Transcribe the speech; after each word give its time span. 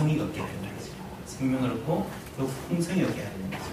풍성이 0.00 0.18
얻게 0.18 0.40
하는 0.40 0.62
거죠. 0.62 0.92
생명을 1.26 1.70
얻고 1.72 2.10
또 2.38 2.46
풍성이 2.68 3.04
얻게 3.04 3.22
하는 3.22 3.50
거죠. 3.50 3.64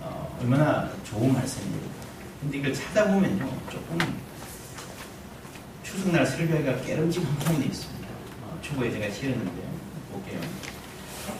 어, 0.00 0.38
얼마나 0.38 0.90
좋은 1.04 1.32
말씀입니다. 1.32 1.86
근데 2.42 2.58
이걸 2.58 2.74
찾아보면요, 2.74 3.48
조금 3.70 3.98
추석날 5.82 6.26
설교가 6.26 6.82
깨름직한 6.82 7.34
부분이 7.38 7.66
있습니다. 7.66 8.08
어, 8.42 8.58
초보에 8.60 8.90
제가 8.90 9.10
실었는데요. 9.10 9.70
볼게요. 10.12 10.40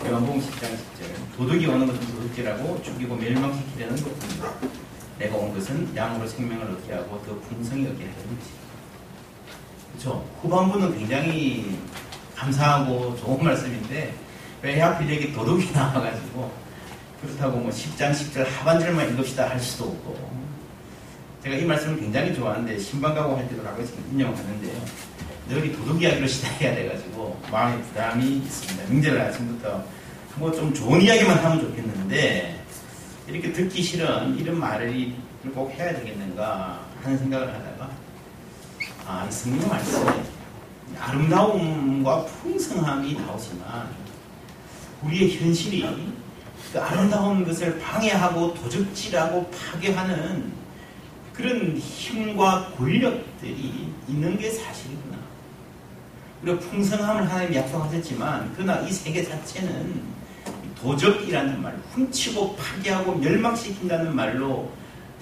요한복음 0.07 0.40
10장 0.40 0.64
10절 0.64 1.36
도둑이 1.36 1.67
오는 1.67 1.86
것은 1.86 2.00
도둑질하고 2.14 2.82
죽이고 2.82 3.14
멸망시키려는 3.14 3.96
것뿐이다. 3.96 4.54
내가 5.18 5.36
온 5.36 5.53
것은 5.53 5.95
양으로 5.95 6.27
생명을 6.27 6.64
얻게 6.64 6.95
하고 6.95 7.22
더 7.27 7.39
풍성히 7.40 7.86
얻게 7.89 8.04
하는 8.04 8.39
것이다. 8.39 8.61
그렇죠? 9.93 10.27
후반부는 10.40 10.99
굉장히 10.99 11.79
감사하고 12.40 13.17
좋은 13.17 13.44
말씀인데 13.44 14.14
왜 14.62 14.81
하필 14.81 15.14
여기 15.14 15.32
도둑이 15.32 15.71
나와가지고 15.72 16.50
그렇다고 17.22 17.58
뭐 17.58 17.71
10장 17.71 18.12
10절 18.12 18.46
하반절만 18.48 19.12
읽읍시다 19.12 19.50
할 19.50 19.61
수도 19.61 19.85
없고 19.85 20.31
제가 21.43 21.57
이 21.57 21.64
말씀을 21.64 21.98
굉장히 22.00 22.34
좋아하는데 22.34 22.79
신방 22.79 23.14
가고 23.14 23.36
할 23.36 23.48
때도 23.48 23.62
가끔씩 23.62 23.95
인용하는데요. 24.12 24.72
늘 25.48 25.72
도둑 25.72 26.00
이야기로 26.00 26.26
시작해야 26.26 26.75
돼가지고 26.75 27.39
마음의 27.50 27.82
부담이 27.82 28.36
있습니다. 28.39 28.89
명절 28.90 29.20
아침부터 29.20 29.84
뭐 30.36 30.53
좀 30.53 30.72
좋은 30.72 31.03
이야기만 31.03 31.39
하면 31.39 31.61
좋겠는데 31.61 32.64
이렇게 33.28 33.53
듣기 33.53 33.83
싫은 33.83 34.39
이런 34.39 34.59
말을 34.59 35.12
꼭 35.55 35.70
해야 35.72 35.95
되겠는가 35.95 36.81
하는 37.03 37.19
생각을 37.19 37.48
하다가 37.48 37.91
아, 39.06 39.27
이 39.28 39.33
성경 39.33 39.69
말씀에 39.69 40.39
아름다움과 40.98 42.25
풍성함이 42.25 43.15
나오지만 43.15 43.89
우리의 45.03 45.39
현실이 45.39 45.84
그 46.73 46.81
아름다운 46.81 47.45
것을 47.45 47.78
방해하고 47.81 48.55
도적질하고 48.55 49.50
파괴하는 49.50 50.53
그런 51.33 51.77
힘과 51.77 52.73
권력들이 52.77 53.92
있는 54.09 54.39
게 54.39 54.50
사실이구나. 54.50 55.17
우리가 56.42 56.59
풍성함을 56.59 57.31
하나님 57.31 57.55
약속하셨지만 57.55 58.53
그러나 58.55 58.81
이 58.81 58.93
세계 58.93 59.25
자체는 59.25 60.03
도적이라는 60.81 61.62
말, 61.62 61.77
훔치고 61.93 62.56
파괴하고 62.56 63.17
멸망시킨다는 63.17 64.15
말로 64.15 64.70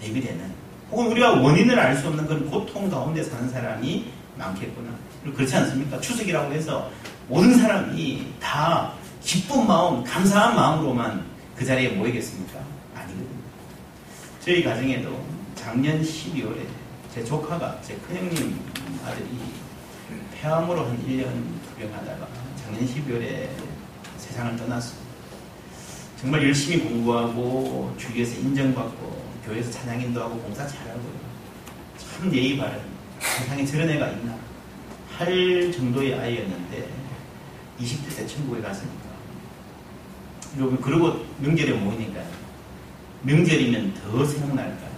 대비되는 0.00 0.52
혹은 0.90 1.06
우리가 1.08 1.40
원인을 1.40 1.78
알 1.78 1.96
수 1.96 2.08
없는 2.08 2.26
그런 2.26 2.48
고통 2.48 2.88
가운데 2.88 3.22
사는 3.22 3.48
사람이 3.48 4.06
많겠구나. 4.36 4.90
그렇지 5.24 5.56
않습니까? 5.56 6.00
추석이라고 6.00 6.52
해서 6.52 6.90
모든 7.28 7.56
사람이 7.58 8.34
다 8.40 8.92
기쁜 9.22 9.66
마음, 9.66 10.02
감사한 10.04 10.54
마음으로만 10.54 11.24
그 11.56 11.64
자리에 11.64 11.90
모이겠습니까? 11.90 12.60
아니거든요. 12.94 13.28
저희 14.44 14.62
가정에도 14.62 15.24
작년 15.54 16.00
12월에 16.02 16.64
제 17.12 17.24
조카가, 17.24 17.80
제 17.82 17.94
큰형님 17.96 18.58
아들이 19.04 19.26
폐암으로 20.34 20.86
한 20.86 20.96
1년 21.06 21.26
투병하다가 21.68 22.28
작년 22.62 22.86
12월에 22.86 23.48
세상을 24.18 24.56
떠났습니다. 24.56 25.08
정말 26.20 26.42
열심히 26.42 26.80
공부하고 26.84 27.94
주위에서 27.98 28.40
인정받고 28.40 29.28
교회에서 29.44 29.70
찬양인도 29.70 30.22
하고 30.22 30.38
봉사 30.38 30.66
잘하고요. 30.66 31.12
참 31.98 32.34
예의 32.34 32.56
바른 32.56 32.80
세상에 33.20 33.64
저런 33.64 33.90
애가 33.90 34.08
있나 34.08 34.47
할 35.18 35.72
정도의 35.72 36.14
아이였는데 36.14 36.88
20대 37.80 38.16
때 38.16 38.24
천국에 38.24 38.62
갔습니다. 38.62 39.08
여러분 40.56 40.80
그러고 40.80 41.26
명절에 41.40 41.72
모이니까 41.72 42.22
명절이면 43.22 43.94
더 43.94 44.24
생각날까요? 44.24 44.90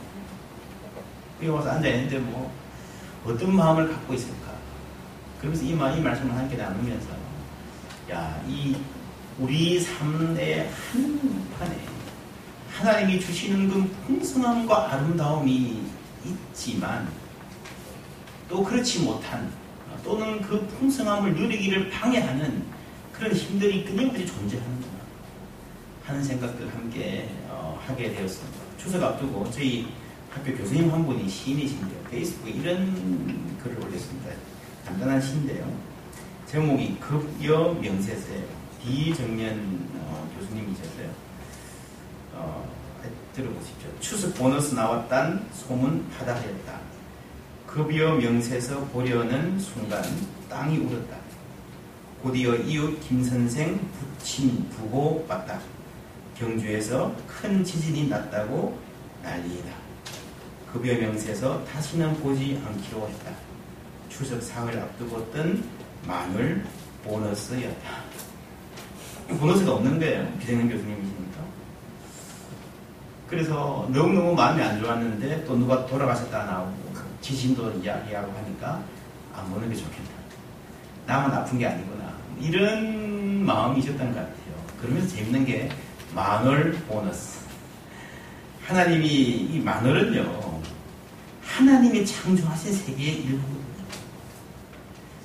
여기 1.39 1.49
와서 1.49 1.71
앉아있는데 1.71 2.19
뭐 2.19 2.53
어떤 3.25 3.57
마음을 3.57 3.91
갖고 3.91 4.13
있을까? 4.13 4.53
그러면서 5.39 5.65
이, 5.65 5.73
말, 5.73 5.99
이 5.99 6.03
말씀을 6.03 6.37
함께 6.37 6.55
나누면서 6.55 7.09
야, 8.11 8.43
이 8.47 8.77
우리 9.39 9.81
삶의 9.81 10.71
한 10.71 11.49
판에 11.59 11.81
하나님이 12.71 13.21
주시는 13.21 13.71
그 13.71 13.89
풍성함과 14.07 14.93
아름다움이 14.93 15.83
있지만 16.27 17.09
또 18.51 18.63
그렇지 18.63 19.01
못한 19.01 19.51
또는 20.03 20.41
그 20.41 20.67
풍성함을 20.67 21.35
누리기를 21.35 21.91
방해하는 21.91 22.65
그런 23.13 23.33
힘들이 23.33 23.85
끊임없이 23.85 24.27
존재하는구나 24.27 25.01
하는 26.05 26.23
생각들 26.25 26.69
함께 26.75 27.29
어, 27.49 27.81
하게 27.87 28.13
되었습니다. 28.13 28.59
추석 28.79 29.03
앞두고 29.03 29.51
저희 29.51 29.89
학교 30.31 30.57
교수님 30.57 30.91
한 30.91 31.05
분이 31.05 31.29
시인이신데요. 31.29 32.03
페이스북에 32.11 32.51
이런 32.53 33.59
글을 33.63 33.79
올렸습니다. 33.85 34.31
간단한 34.87 35.21
시인데요. 35.21 35.71
제목이 36.47 36.97
급여 36.99 37.75
명세서예요. 37.75 38.61
비정년 38.83 39.89
어, 39.97 40.29
교수님이셨어요. 40.39 41.11
어, 42.35 42.69
들어보십시오. 43.35 43.91
추석 44.01 44.35
보너스 44.35 44.75
나왔단 44.75 45.47
소문 45.53 46.09
파다하였다. 46.11 46.81
급여 47.73 48.17
명세서 48.17 48.81
보려는 48.87 49.57
순간 49.61 50.03
땅이 50.49 50.79
울었다. 50.79 51.17
곧이어 52.21 52.57
이웃 52.57 52.99
김선생 53.01 53.79
부친 53.93 54.69
부고 54.71 55.25
봤다. 55.29 55.61
경주에서 56.37 57.15
큰 57.29 57.63
지진이 57.63 58.09
났다고 58.09 58.77
난리이다. 59.23 59.71
급여 60.73 60.95
명세서 60.95 61.65
다시는 61.65 62.17
보지 62.21 62.61
않기로 62.67 63.09
했다. 63.09 63.31
추석 64.09 64.43
상을 64.43 64.77
앞두고 64.77 65.31
뜬 65.31 65.63
마늘 66.09 66.65
보너스였다. 67.05 67.89
보너스가 69.39 69.75
없는 69.75 70.01
거예요. 70.01 70.29
비정년 70.41 70.69
교수님이시니까. 70.71 71.41
그래서 73.29 73.89
너무너무 73.93 74.35
마음이 74.35 74.61
안 74.61 74.81
좋았는데 74.81 75.45
또 75.45 75.57
누가 75.57 75.87
돌아가셨다 75.87 76.47
나오고 76.47 76.90
지진도 77.31 77.71
이야기하고 77.79 78.33
하니까 78.33 78.83
안 79.35 79.49
보는 79.51 79.69
게 79.69 79.77
좋겠다. 79.77 80.11
나만 81.07 81.33
아픈 81.33 81.59
게 81.59 81.67
아니구나. 81.67 82.13
이런 82.41 83.45
마음이셨던 83.45 84.09
것 84.09 84.15
같아요. 84.15 84.65
그러면서 84.81 85.15
재밌는 85.15 85.45
게 85.45 85.69
마늘 86.13 86.73
보너스. 86.89 87.41
하나님이 88.67 89.07
이 89.07 89.61
마늘은요, 89.61 90.61
하나님이 91.43 92.05
창조하신 92.05 92.73
세계의 92.73 93.15
일부거든요. 93.23 93.61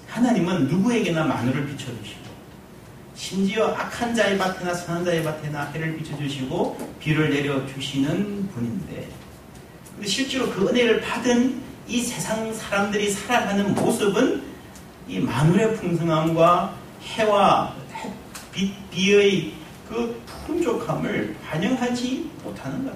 하나님은 0.08 0.68
누구에게나 0.68 1.26
마늘을 1.26 1.68
비춰주시고, 1.68 2.26
심지어 3.16 3.68
악한 3.68 4.16
자의 4.16 4.38
밭에나 4.38 4.74
선한 4.74 5.06
자의 5.06 5.24
밭에나 5.24 5.66
해를 5.72 5.98
비춰주시고, 5.98 6.96
비를 7.00 7.30
내려주시는 7.30 8.50
분인데, 8.50 9.10
실제로 10.04 10.50
그 10.50 10.68
은혜를 10.68 11.02
받은 11.02 11.66
이 11.88 12.02
세상 12.02 12.52
사람들이 12.54 13.12
살아가는 13.12 13.74
모습은 13.76 14.42
이 15.08 15.20
마늘의 15.20 15.76
풍성함과 15.76 16.74
해와 17.04 17.76
빛, 18.52 18.74
비의 18.90 19.54
그 19.88 20.20
풍족함을 20.48 21.36
반영하지 21.48 22.30
못하는 22.44 22.86
것. 22.86 22.94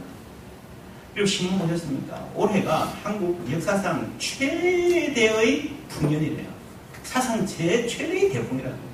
그리고 1.14 1.28
신문 1.28 1.60
보셨습니까? 1.60 2.30
올해가 2.36 2.92
한국 3.04 3.46
역사상 3.52 4.12
최대의 4.18 5.72
풍년이래요. 5.90 6.48
사상 7.04 7.46
제 7.46 7.86
최대의 7.86 8.32
대풍이라고. 8.32 8.90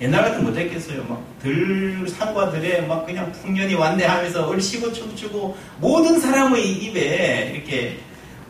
옛날 0.00 0.24
같은 0.24 0.44
못했겠어요. 0.44 1.04
막 1.04 1.22
들, 1.40 2.06
산과 2.08 2.50
들에 2.50 2.82
막 2.82 3.06
그냥 3.06 3.30
풍년이 3.32 3.74
왔네 3.74 4.04
하면서 4.04 4.46
얼씨고 4.48 4.92
춤추고 4.92 5.56
모든 5.80 6.18
사람의 6.18 6.68
입에 6.68 7.52
이렇게 7.54 8.00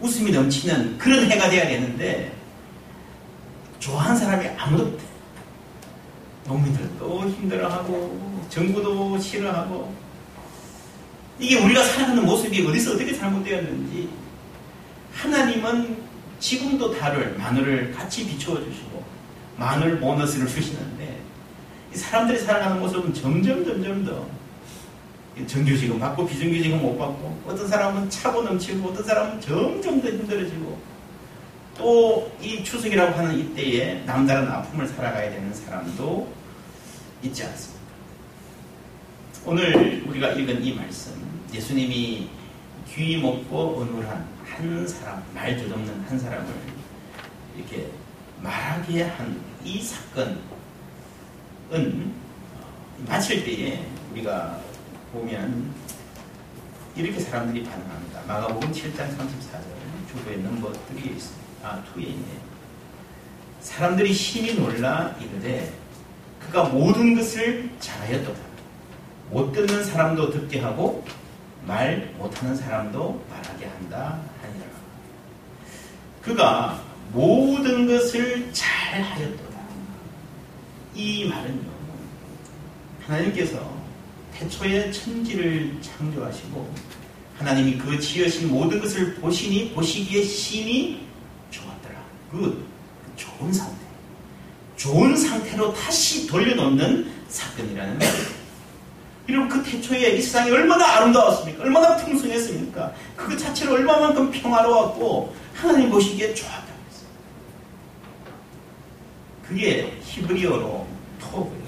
웃음이 0.05 0.33
넘치는 0.33 0.99
그런 0.99 1.31
해가 1.31 1.49
돼야 1.49 1.67
되는데 1.67 2.31
좋아하는 3.79 4.17
사람이 4.17 4.47
아무도 4.59 4.85
없대. 4.85 5.05
농민들도 6.47 7.31
힘들어하고 7.31 8.47
정부도 8.51 9.19
싫어하고 9.19 9.95
이게 11.39 11.59
우리가 11.59 11.83
살아가는 11.83 12.25
모습이 12.25 12.67
어디서 12.67 12.93
어떻게 12.93 13.17
잘못되었는지 13.17 14.11
하나님은 15.15 15.97
지금도 16.39 16.99
달을 16.99 17.37
마늘을 17.39 17.93
같이 17.93 18.27
비추어 18.27 18.63
주시고 18.63 19.03
마늘 19.57 19.99
보너스를 19.99 20.47
주시는데 20.47 21.19
이 21.95 21.97
사람들이 21.97 22.39
살아가는 22.41 22.79
모습은 22.79 23.15
점점 23.15 23.65
점점 23.65 24.05
더 24.05 24.27
정규직은 25.47 25.99
받고 25.99 26.27
비정규직은 26.27 26.81
못 26.81 26.97
받고 26.97 27.43
어떤 27.47 27.67
사람은 27.69 28.09
차고 28.11 28.43
넘치고 28.43 28.89
어떤 28.89 29.05
사람은 29.05 29.41
점점 29.41 30.01
더 30.01 30.09
힘들어지고 30.09 30.79
또 31.77 32.33
이 32.41 32.63
추석이라고 32.63 33.17
하는 33.19 33.39
이때에 33.39 34.03
남다른 34.05 34.47
아픔을 34.49 34.87
살아가야 34.87 35.31
되는 35.31 35.53
사람도 35.53 36.29
있지 37.23 37.43
않습니까? 37.43 37.85
오늘 39.47 40.05
우리가 40.07 40.29
읽은 40.33 40.63
이 40.63 40.75
말씀, 40.75 41.13
예수님이 41.53 42.29
귀 42.95 43.17
먹고 43.17 43.79
어눌한 43.81 44.27
한 44.45 44.87
사람, 44.87 45.23
말 45.35 45.57
조없는 45.59 46.05
한 46.09 46.19
사람을 46.19 46.53
이렇게 47.57 47.89
말하게 48.43 49.03
한 49.05 49.55
이 49.65 49.81
사건은 49.81 50.39
마칠 53.07 53.45
때에 53.45 53.83
우리가 54.13 54.61
보면 55.15 55.73
이렇게 56.97 57.19
사람들이 57.21 57.65
반응합니다. 57.65 58.23
마가복음 58.27 58.71
7장 58.73 59.17
34절 59.17 60.09
주부에 60.09 60.37
3에 60.37 61.07
있습니다. 61.07 61.45
아, 61.63 61.83
2에 61.97 62.03
있네요. 62.03 62.41
사람들이 63.61 64.13
심히 64.13 64.55
놀라 64.55 65.17
이르되 65.21 65.73
그가 66.41 66.65
모든 66.65 67.17
것을 67.17 67.71
잘하였도다. 67.81 68.41
못 69.31 69.53
듣는 69.53 69.85
사람도 69.85 70.31
듣게 70.31 70.61
하고 70.61 71.05
말 71.67 72.13
못하는 72.19 72.55
사람도 72.55 73.25
말하게 73.31 73.67
한다 73.67 74.21
하니라. 74.43 74.67
그가 76.23 76.83
모든 77.13 77.87
것을 77.87 78.53
잘하였도다. 78.53 79.59
이 80.95 81.29
말은요. 81.29 81.75
하나님께서 83.07 83.74
태초에 84.39 84.91
천지를 84.91 85.77
창조하시고 85.81 86.75
하나님이 87.39 87.79
그 87.79 87.99
지으신 87.99 88.51
모든 88.51 88.81
것을 88.81 89.15
보시니 89.15 89.73
보시기에 89.73 90.25
심히 90.25 91.07
좋았더라. 91.51 92.03
그 92.31 92.67
좋은 93.17 93.53
상태. 93.53 93.85
좋은 94.77 95.17
상태로 95.17 95.73
다시 95.75 96.27
돌려놓는 96.27 97.11
사건이라는 97.29 97.99
말이에요. 97.99 98.45
여러분 99.29 99.49
그 99.49 99.63
태초에 99.63 100.17
이 100.17 100.21
세상이 100.21 100.51
얼마나 100.51 100.97
아름다웠습니까? 100.97 101.63
얼마나 101.63 101.97
풍성했습니까? 101.97 102.93
그 103.17 103.37
자체로 103.37 103.73
얼마만큼 103.75 104.31
평화로웠고 104.31 105.35
하나님 105.55 105.91
보시기에 105.91 106.35
좋았다고 106.35 106.69
했어요. 106.91 107.09
그게 109.43 109.99
히브리어로 110.05 110.87
토브예요. 111.21 111.64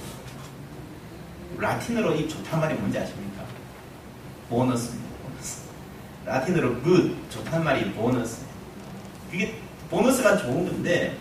라틴어로 1.59 2.15
이 2.15 2.29
좋단 2.29 2.61
말이 2.61 2.75
뭔지 2.75 2.99
아십니까? 2.99 3.43
보너스입니다. 4.49 5.07
보너스. 5.23 5.61
라틴어로 6.25 6.83
good, 6.83 7.15
좋단 7.31 7.65
말이 7.65 7.91
보너스. 7.93 8.45
그게 9.31 9.55
보너스가 9.91 10.37
좋은 10.39 10.67
건데 10.67 11.17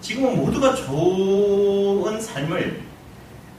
지금은 0.00 0.36
모두가 0.36 0.74
좋은 0.74 2.20
삶을 2.20 2.82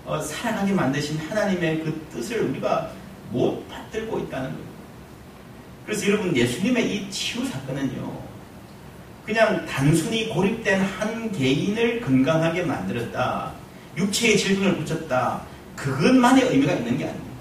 어, 0.06 0.20
살아가게 0.20 0.74
만드신 0.74 1.18
하나님의 1.20 1.84
그 1.84 2.08
뜻을 2.12 2.42
우리가 2.42 2.92
못 3.30 3.68
받들고 3.70 4.20
있다는 4.20 4.50
거예요. 4.52 4.72
그래서 5.86 6.08
여러분 6.08 6.36
예수님의 6.36 6.96
이 6.96 7.12
치유 7.12 7.46
사건은요. 7.46 8.22
그냥 9.26 9.66
단순히 9.66 10.30
고립된 10.30 10.82
한 10.82 11.32
개인을 11.32 12.02
건강하게 12.02 12.64
만들었다. 12.64 13.54
육체의 13.96 14.38
질병을 14.38 14.78
고쳤다. 14.78 15.44
그것만의 15.76 16.50
의미가 16.50 16.74
있는 16.74 16.98
게 16.98 17.06
아닙니다. 17.06 17.32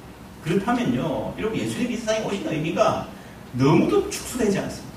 그렇다면요. 0.44 1.34
여러분 1.38 1.58
예수님이 1.58 1.96
세상에 1.96 2.24
오신 2.24 2.46
의미가 2.48 3.08
너무도 3.52 4.08
축소되지 4.10 4.58
않습니다. 4.58 4.96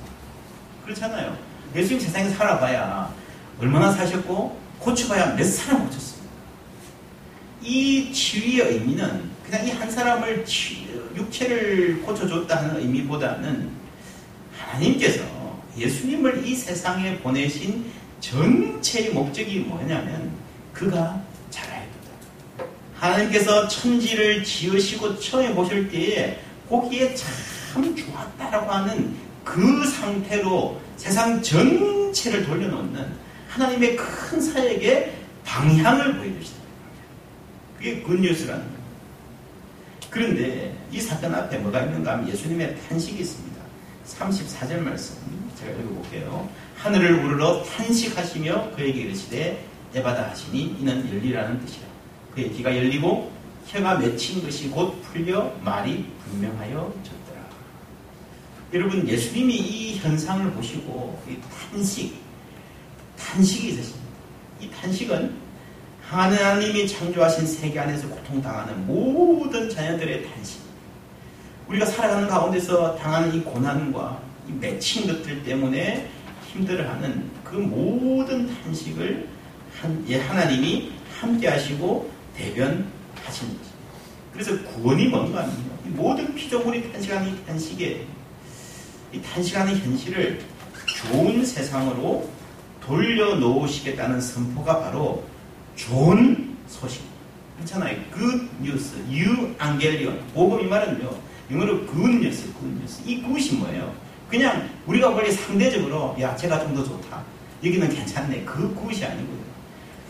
그렇잖아요. 0.85 1.37
예수님 1.75 1.99
세상에 1.99 2.29
살아봐야 2.29 3.13
얼마나 3.59 3.91
사셨고 3.91 4.57
고쳐봐야 4.79 5.35
몇 5.35 5.43
사람 5.43 5.85
고쳤습니다. 5.85 6.29
이 7.61 8.11
치유의 8.11 8.73
의미는 8.73 9.31
그냥 9.45 9.67
이 9.67 9.71
한 9.71 9.89
사람을 9.89 10.45
치, 10.45 10.87
육체를 11.15 12.01
고쳐줬다 12.03 12.61
는 12.61 12.79
의미보다는 12.81 13.69
하나님께서 14.57 15.23
예수님을 15.77 16.45
이 16.45 16.55
세상에 16.55 17.17
보내신 17.19 17.85
전체의 18.19 19.11
목적이 19.11 19.59
뭐냐면 19.59 20.31
그가. 20.73 21.21
하나님께서 23.03 23.67
천지를 23.67 24.43
지으시고 24.43 25.19
처음에 25.19 25.53
보실 25.53 25.89
때에 25.89 26.39
보기에 26.69 27.13
참 27.15 27.95
좋았다라고 27.95 28.71
하는 28.71 29.13
그 29.43 29.85
상태로 29.89 30.79
세상 30.95 31.41
전체를 31.41 32.45
돌려놓는 32.45 33.05
하나님의 33.49 33.97
큰 33.97 34.39
사역에 34.39 35.13
방향을 35.43 36.17
보여주시다. 36.17 36.57
그게 37.77 38.01
굿뉴스라는 38.01 38.63
거예요. 38.63 38.83
그런데 40.09 40.77
이 40.89 41.01
사건 41.01 41.35
앞에 41.35 41.57
뭐가 41.57 41.81
있는가 41.81 42.13
하면 42.13 42.29
예수님의 42.29 42.77
탄식이 42.87 43.21
있습니다. 43.21 43.61
34절 44.07 44.79
말씀 44.79 45.17
제가 45.59 45.71
읽어볼게요. 45.71 46.47
하늘을 46.77 47.25
우러러 47.25 47.63
탄식하시며 47.63 48.71
그에게 48.75 49.01
이르시되 49.01 49.65
에바다 49.93 50.29
하시니 50.29 50.77
이는 50.79 51.09
열리라는 51.09 51.59
뜻이라. 51.65 51.92
그의 52.35 52.51
귀가 52.51 52.75
열리고 52.75 53.31
혀가 53.67 53.97
맺힌 53.99 54.43
것이 54.43 54.69
곧 54.69 55.01
풀려 55.03 55.53
말이 55.63 56.05
분명하여 56.25 56.93
졌더라. 57.03 57.41
여러분 58.73 59.07
예수님이 59.07 59.55
이 59.55 59.97
현상을 59.97 60.51
보시고 60.51 61.21
이 61.29 61.37
탄식, 61.71 62.15
탄식이 63.17 63.69
있으십니다. 63.69 64.03
이 64.59 64.69
탄식은 64.69 65.35
하나님이 66.09 66.87
창조하신 66.87 67.47
세계 67.47 67.79
안에서 67.79 68.07
고통당하는 68.07 68.85
모든 68.85 69.69
자녀들의 69.69 70.27
탄식. 70.27 70.61
우리가 71.67 71.85
살아가는 71.85 72.27
가운데서 72.27 72.95
당하는 72.97 73.33
이 73.33 73.41
고난과 73.41 74.21
이 74.49 74.51
맺힌 74.53 75.07
것들 75.07 75.43
때문에 75.43 76.09
힘들어하는 76.51 77.31
그 77.43 77.55
모든 77.55 78.47
탄식을 78.47 79.27
한, 79.79 80.05
예, 80.07 80.19
하나님이 80.19 80.91
함께 81.19 81.47
하시고 81.47 82.11
대변하시는 82.35 83.57
거죠. 83.57 83.69
그래서 84.31 84.63
구원이 84.63 85.07
뭔가. 85.07 85.45
이 85.85 85.89
모든 85.89 86.33
피조물이 86.33 86.91
탄식하는 86.93 87.27
이 87.29 87.45
탄식에 87.45 88.05
이 89.11 89.21
탄식하는 89.21 89.77
현실을 89.77 90.41
좋은 90.87 91.45
세상으로 91.45 92.29
돌려놓으시겠다는 92.81 94.19
선포가 94.21 94.79
바로 94.79 95.23
좋은 95.75 96.55
소식. 96.67 97.01
그렇잖아요. 97.57 97.97
good 98.13 98.47
news, 98.61 98.95
you 99.07 99.55
angelion. 99.61 100.19
복음 100.33 100.61
이 100.61 100.65
말은요. 100.65 101.09
영어로 101.51 101.85
good 101.85 102.15
news, 102.15 102.43
good 102.53 102.75
news. 102.75 103.01
이 103.05 103.21
good이 103.21 103.57
뭐예요? 103.57 103.93
그냥 104.29 104.67
우리가 104.87 105.09
원래 105.09 105.29
상대적으로 105.29 106.15
야 106.19 106.35
제가 106.35 106.59
좀 106.61 106.73
더 106.75 106.83
좋다. 106.83 107.21
여기는 107.63 107.87
괜찮네. 107.89 108.43
그 108.43 108.73
good 108.75 108.99
이 108.99 109.05
아니고요. 109.05 109.43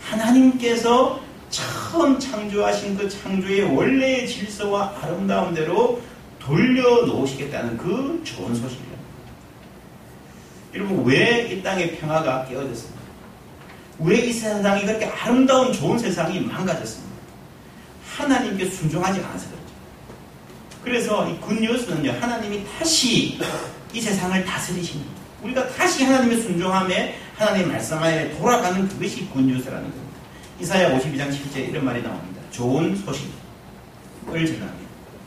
하나님께서 0.02 1.20
처음 1.54 2.18
창조하신 2.18 2.96
그 2.96 3.08
창조의 3.08 3.62
원래의 3.76 4.26
질서와 4.28 4.92
아름다움대로 5.00 6.00
돌려놓으시겠다는 6.40 7.76
그 7.78 8.20
좋은 8.24 8.52
소식이에요. 8.54 8.94
여러분 10.74 11.04
왜 11.04 11.48
이 11.52 11.62
땅의 11.62 11.96
평화가 11.98 12.46
깨어졌습니까? 12.46 13.00
왜 14.00 14.26
이 14.26 14.32
세상이 14.32 14.84
그렇게 14.84 15.06
아름다운 15.06 15.72
좋은 15.72 15.96
세상이 15.96 16.40
망가졌습니까? 16.40 17.14
하나님께 18.16 18.68
순종하지 18.70 19.20
않아서 19.20 19.46
그렇죠. 19.46 19.64
그래서 20.82 21.30
이 21.30 21.38
굿뉴스는요 21.40 22.12
하나님이 22.20 22.64
다시 22.78 23.38
이 23.92 24.00
세상을 24.00 24.44
다스리시는 24.44 25.04
우리가 25.42 25.68
다시 25.68 26.02
하나님의 26.02 26.40
순종함에 26.42 27.16
하나님 27.36 27.68
말씀하에 27.68 28.36
돌아가는 28.38 28.88
그것이 28.88 29.26
굿뉴스라는 29.28 29.84
겁니다. 29.84 30.03
이사야 30.60 30.96
52장 30.96 31.30
7절 31.30 31.68
이런 31.68 31.84
말이 31.84 32.02
나옵니다. 32.02 32.40
좋은 32.50 32.94
소식을 32.96 33.32
전하며 34.46 34.72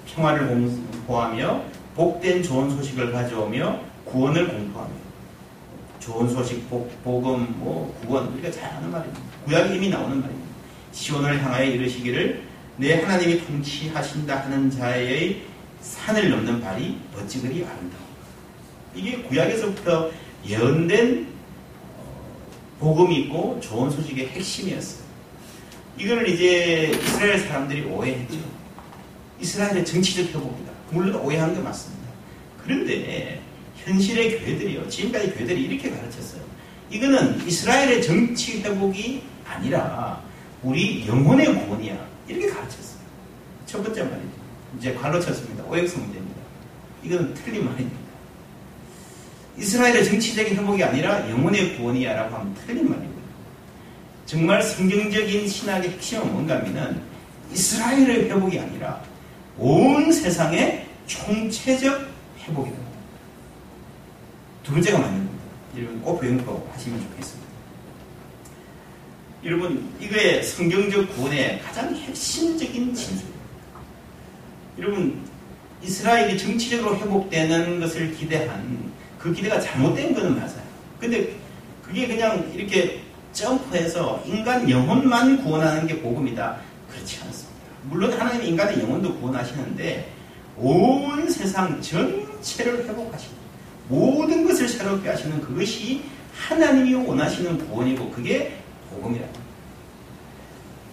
평화를 0.06 0.48
공포하며 0.48 1.64
복된 1.96 2.44
좋은 2.44 2.70
소식을 2.78 3.12
가져오며 3.12 3.82
구원을 4.06 4.48
공포하며 4.48 4.94
좋은 6.00 6.30
소식, 6.30 6.70
복, 6.70 7.04
복음, 7.04 7.54
뭐 7.60 7.94
구원 8.06 8.28
우리가 8.28 8.50
잘 8.50 8.72
아는 8.72 8.90
말입니다. 8.90 9.22
구약에 9.46 9.76
이미 9.76 9.90
나오는 9.90 10.22
말입니다. 10.22 10.48
시온을 10.94 11.44
향하여 11.44 11.66
이르시기를 11.66 12.44
내 12.78 13.02
하나님이 13.02 13.46
통치하신다 13.46 14.44
하는 14.44 14.72
자의 14.72 15.42
산을 15.82 16.30
넘는 16.30 16.62
발이 16.62 16.98
어찌 17.18 17.42
그리 17.42 17.66
아름다워. 17.66 18.08
이게 18.96 19.22
구약에서부터 19.24 20.10
예언된 20.48 21.28
어, 21.98 22.78
복음이 22.80 23.24
있고 23.24 23.60
좋은 23.62 23.90
소식의 23.90 24.30
핵심이었어요. 24.30 25.07
이거를 25.98 26.30
이제 26.30 26.92
이스라엘 26.94 27.40
사람들이 27.40 27.84
오해했죠. 27.86 28.38
이스라엘의 29.40 29.86
정치적 29.86 30.28
회복이다. 30.28 30.72
물론 30.92 31.16
오해한 31.16 31.54
게 31.54 31.60
맞습니다. 31.60 32.08
그런데 32.64 33.42
현실의 33.84 34.40
교회들이요. 34.40 34.88
지금까지 34.90 35.32
교회들이 35.32 35.64
이렇게 35.64 35.90
가르쳤어요. 35.90 36.42
이거는 36.90 37.46
이스라엘의 37.48 38.02
정치 38.02 38.62
회복이 38.62 39.24
아니라 39.46 40.22
우리 40.64 41.08
영혼의 41.08 41.66
구원이야. 41.66 42.08
이렇게 42.28 42.48
가르쳤어요. 42.48 42.98
첫 43.66 43.84
번째 43.84 44.04
말이죠. 44.04 44.30
이제 44.78 44.94
관로 44.94 45.20
쳤습니다. 45.20 45.64
오역성 45.66 46.02
문제입니다. 46.02 46.42
이건 47.04 47.34
틀린 47.34 47.66
말입니다. 47.66 47.98
이스라엘의 49.58 50.06
정치적인 50.06 50.58
회복이 50.58 50.84
아니라 50.84 51.30
영혼의 51.30 51.78
구원이야라고 51.78 52.36
하면 52.36 52.56
틀린 52.66 52.90
말이고요. 52.90 53.17
정말 54.28 54.62
성경적인 54.62 55.48
신학의 55.48 55.90
핵심은 55.92 56.34
뭔가 56.34 56.58
하면은 56.58 57.02
이스라엘의 57.54 58.30
회복이 58.30 58.60
아니라 58.60 59.02
온 59.58 60.12
세상의 60.12 60.86
총체적 61.08 62.06
회복이다. 62.42 62.78
두 64.64 64.74
번째가 64.74 65.00
맞는 65.00 65.18
겁니다. 65.18 65.44
여러분 65.78 66.02
꼭 66.02 66.20
배운거 66.20 66.70
하시면 66.74 67.02
좋겠습니다. 67.02 67.48
여러분 69.46 69.90
이거의 70.02 70.44
성경적 70.44 71.16
구원의 71.16 71.62
가장 71.62 71.96
핵심적인 71.96 72.94
진술입니다. 72.94 73.40
여러분 74.78 75.26
이스라엘이 75.82 76.38
정치적으로 76.38 76.98
회복되는 76.98 77.80
것을 77.80 78.14
기대한 78.14 78.92
그 79.18 79.32
기대가 79.32 79.58
잘못된 79.62 80.14
것은 80.14 80.36
맞아요. 80.36 80.68
근데 81.00 81.34
그게 81.82 82.08
그냥 82.08 82.52
이렇게 82.54 83.07
점프해서 83.38 84.24
인간 84.26 84.68
영혼만 84.68 85.44
구원하는 85.44 85.86
게 85.86 86.02
복음이다. 86.02 86.58
그렇지 86.92 87.20
않습니다. 87.24 87.58
물론 87.84 88.12
하나님 88.14 88.42
인간의 88.44 88.82
영혼도 88.82 89.16
구원하시는데 89.20 90.12
온 90.58 91.30
세상 91.30 91.80
전체를 91.80 92.86
회복하시는 92.86 93.38
모든 93.90 94.46
것을 94.46 94.68
새롭게 94.68 95.10
하시는 95.10 95.40
그것이 95.40 96.04
하나님이 96.36 96.96
원하시는 96.96 97.68
구원이고 97.68 98.10
그게 98.10 98.58
복음이라는 98.90 99.32
겁니다. 99.32 99.48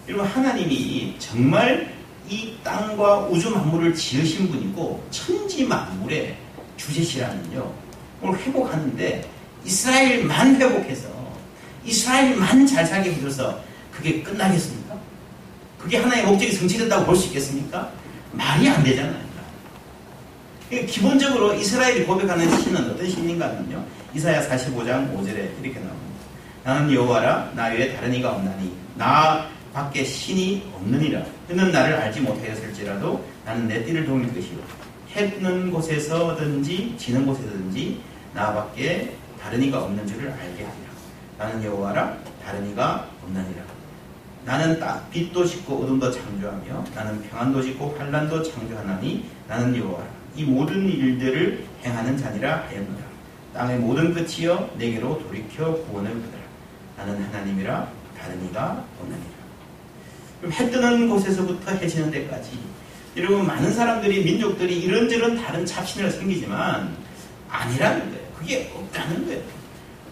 여러분 0.08 0.26
하나님이 0.26 1.16
정말 1.18 1.94
이 2.28 2.54
땅과 2.62 3.20
우주 3.28 3.50
만물을 3.50 3.94
지으신 3.94 4.50
분이고 4.50 5.02
천지 5.10 5.64
만물의 5.64 6.36
주제시라는요. 6.76 7.72
오늘 8.20 8.38
회복하는데 8.38 9.30
이스라엘만 9.64 10.56
회복해서 10.56 11.13
이스라엘만 11.85 12.67
잘 12.67 12.87
살게 12.87 13.12
해줘서 13.12 13.61
그게 13.93 14.23
끝나겠습니까? 14.23 14.97
그게 15.79 15.99
하나의 15.99 16.25
목적이 16.25 16.53
성취됐다고 16.53 17.05
볼 17.07 17.17
수 17.17 17.26
있겠습니까? 17.29 17.91
말이 18.33 18.69
안 18.69 18.83
되잖아요. 18.83 19.25
기본적으로 20.88 21.55
이스라엘이 21.55 22.05
고백하는 22.05 22.50
신은 22.62 22.91
어떤 22.91 23.09
신인가 23.09 23.49
하면요. 23.49 23.85
이사야 24.14 24.49
45장 24.49 25.14
5절에 25.14 25.62
이렇게 25.62 25.79
나옵니다. 25.79 26.14
나는 26.64 26.93
여호와라 26.93 27.53
나 27.55 27.67
외에 27.67 27.95
다른 27.95 28.12
이가 28.14 28.33
없나니 28.33 28.73
나 28.97 29.49
밖에 29.73 30.03
신이 30.05 30.73
없느니라. 30.75 31.23
그는 31.47 31.71
나를 31.71 31.95
알지 31.95 32.21
못하였을지라도 32.21 33.25
나는 33.45 33.69
내 33.69 33.85
띠를 33.85 34.07
도울 34.07 34.26
것이요. 34.35 34.59
해는 35.14 35.71
곳에서든지 35.71 36.95
지는 36.99 37.26
곳에든지 37.26 38.00
나밖에 38.33 39.14
다른 39.41 39.62
이가 39.62 39.83
없는 39.85 40.07
줄을 40.07 40.31
알게 40.31 40.64
하리라. 40.64 40.84
나는 41.38 41.62
여호와라 41.64 42.17
다른 42.45 42.71
이가 42.71 43.09
없나니라. 43.23 43.62
나는 44.45 44.79
딱 44.79 45.11
빛도 45.11 45.45
짓고 45.47 45.83
어둠도 45.83 46.11
창조하며 46.11 46.85
나는 46.95 47.23
평안도 47.23 47.62
짓고 47.62 47.97
환란도 47.99 48.43
창조하나니 48.43 49.31
나는 49.49 49.76
여호와라. 49.76 50.07
이 50.37 50.45
모든 50.45 50.88
일들을 50.88 51.64
행하는 51.85 52.17
자니라 52.17 52.67
하였노라. 52.69 53.05
땅의 53.55 53.79
모든 53.79 54.12
끝이여 54.12 54.71
내게로 54.76 55.23
돌이켜 55.26 55.75
구원을 55.85 56.11
받으라. 56.11 56.45
나는 56.97 57.23
하나님이라 57.25 57.88
다른 58.19 58.49
이가 58.49 58.85
없나니라. 59.00 59.35
해 60.50 60.71
뜨는 60.71 61.09
곳에서부터 61.09 61.73
해지는 61.73 62.11
데까지 62.11 62.59
여러분 63.17 63.47
많은 63.47 63.73
사람들이 63.73 64.25
민족들이 64.25 64.81
이런저런 64.81 65.41
다른 65.41 65.64
잡신을 65.64 66.11
생기지만 66.11 66.95
아니라는 67.49 68.11
거예요. 68.11 68.25
그게 68.37 68.73
없다는 68.75 69.25
거예요. 69.25 69.41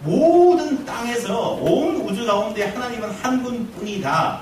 모든 0.03 0.85
땅에서 0.85 1.51
온 1.53 1.95
우주 2.01 2.25
가운데 2.25 2.65
하나님은 2.65 3.09
한 3.09 3.41
분뿐이다. 3.41 4.41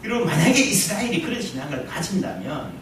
그리고 0.00 0.24
만약에 0.24 0.58
이스라엘이 0.58 1.22
그런 1.22 1.40
신앙을 1.40 1.86
가진다면 1.86 2.72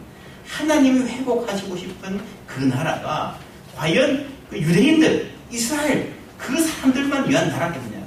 하나님이 0.47 1.01
회복하시고 1.01 1.75
싶은 1.77 2.19
그 2.47 2.63
나라가 2.63 3.37
과연 3.75 4.27
그 4.49 4.57
유대인들, 4.57 5.31
이스라엘 5.51 6.13
그 6.37 6.59
사람들만 6.59 7.29
위한 7.29 7.49
나라겠느냐 7.49 8.01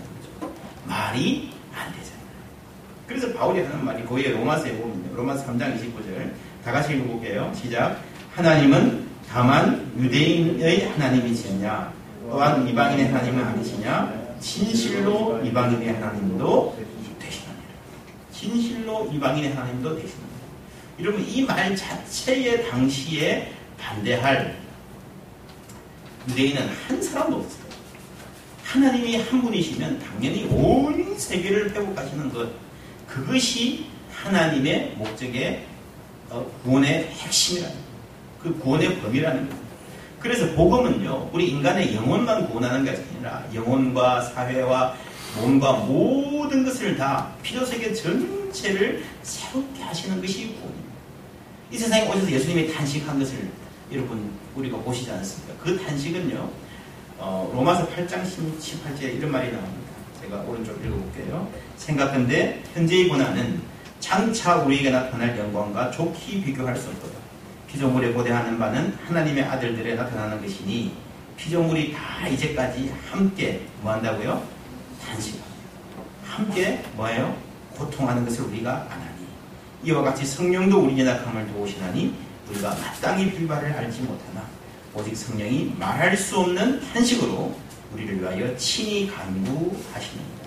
말이 0.87 1.51
안 1.75 1.93
되잖아요. 1.93 2.27
그래서 3.07 3.33
바울이 3.33 3.63
하는 3.63 3.85
말이 3.85 4.05
거의 4.05 4.31
로마서에 4.33 4.73
보면 4.73 5.15
로마서 5.15 5.47
3장 5.47 5.79
29절 5.79 6.33
다 6.65 6.73
같이 6.73 6.95
읽어볼게요. 6.95 7.53
시작. 7.55 8.01
하나님은 8.35 9.07
다만 9.31 9.93
유대인의 9.99 10.89
하나님이시냐 10.91 11.93
또한 12.31 12.67
이방인의 12.69 13.07
하나님은 13.07 13.45
아니시냐 13.45 14.37
진실로 14.41 15.41
이방인의 15.45 15.95
하나님도 15.95 16.77
되시느니라. 17.19 17.55
진실로 18.33 19.11
이방인의 19.13 19.53
하나님도 19.55 19.95
되시느니라. 19.95 20.35
여러분 21.01 21.27
이 21.27 21.43
말 21.43 21.75
자체의 21.75 22.69
당시에 22.71 23.53
반대할 23.79 24.57
유대인은 26.29 26.69
한 26.69 27.03
사람도 27.03 27.37
없어요. 27.37 27.65
하나님이 28.65 29.17
한 29.17 29.43
분이시면 29.43 29.99
당연히 30.01 30.45
온 30.47 31.17
세계를 31.19 31.71
회복하시는 31.75 32.33
것 32.33 32.49
그것이 33.07 33.87
하나님의 34.13 34.95
목적의 34.97 35.67
어, 36.31 36.45
구원의 36.65 37.09
핵심이라는 37.09 37.77
그 38.43 38.59
구원의 38.59 39.01
범위라는 39.01 39.49
겁니다. 39.49 39.64
그래서 40.25 40.51
복음은요, 40.55 41.29
우리 41.35 41.51
인간의 41.51 41.95
영혼만 41.95 42.49
구원하는 42.49 42.83
것이 42.83 43.03
아니라 43.13 43.45
영혼과 43.53 44.23
사회와 44.23 44.95
몸과 45.37 45.73
모든 45.73 46.65
것을 46.65 46.97
다 46.97 47.31
필요세계 47.43 47.93
전체를 47.93 49.05
새롭게 49.23 49.83
하시는 49.83 50.19
것이 50.23 50.55
구원입니다. 50.55 50.95
이 51.71 51.77
세상에 51.77 52.09
오셔서 52.09 52.31
예수님이 52.31 52.73
탄식한 52.73 53.19
것을 53.19 53.51
여러분 53.93 54.33
우리가 54.57 54.79
보시지 54.79 55.11
않습니까? 55.11 55.63
그 55.63 55.79
탄식은요, 55.85 56.51
어, 57.19 57.53
로마서 57.55 57.87
8장 57.91 58.25
18절에 58.25 59.17
이런 59.17 59.31
말이 59.31 59.53
나옵니다. 59.53 59.93
제가 60.23 60.41
오른쪽 60.49 60.83
읽어볼게요. 60.83 61.47
생각한데 61.77 62.63
현재의 62.73 63.09
고난은 63.09 63.61
장차 64.01 64.57
우리에게 64.57 64.89
나타날 64.89 65.39
영광과 65.39 65.91
좋게 65.91 66.43
비교할 66.45 66.75
수 66.79 66.89
없도다. 66.89 67.24
피조물에 67.75 68.13
고대하는 68.13 68.57
바는 68.57 68.97
하나님의 69.05 69.43
아들들에 69.45 69.97
나타나는 69.97 70.41
것이니 70.41 70.93
피조물이 71.37 71.93
다 71.93 72.29
이제까지 72.29 72.95
함께 73.11 73.67
뭐 73.81 73.93
한다고요? 73.93 74.47
단식합니다. 75.05 75.45
함께 76.25 76.85
뭐예요? 76.95 77.37
고통하는 77.77 78.25
것을 78.25 78.45
우리가 78.45 78.87
안 78.89 79.01
하니 79.01 79.27
이와 79.83 80.03
같이 80.03 80.25
성령도 80.25 80.85
우리의 80.85 81.05
낙함을 81.05 81.49
도우시나니 81.49 82.15
우리가 82.49 82.71
마땅히 82.71 83.33
빌바를 83.33 83.73
알지 83.73 84.03
못하나 84.03 84.47
오직 84.95 85.17
성령이 85.17 85.75
말할 85.77 86.17
수 86.17 86.39
없는 86.39 86.81
탄식으로 86.93 87.57
우리를 87.93 88.21
위하여 88.21 88.57
친히 88.57 89.11
간구하십니다. 89.11 90.45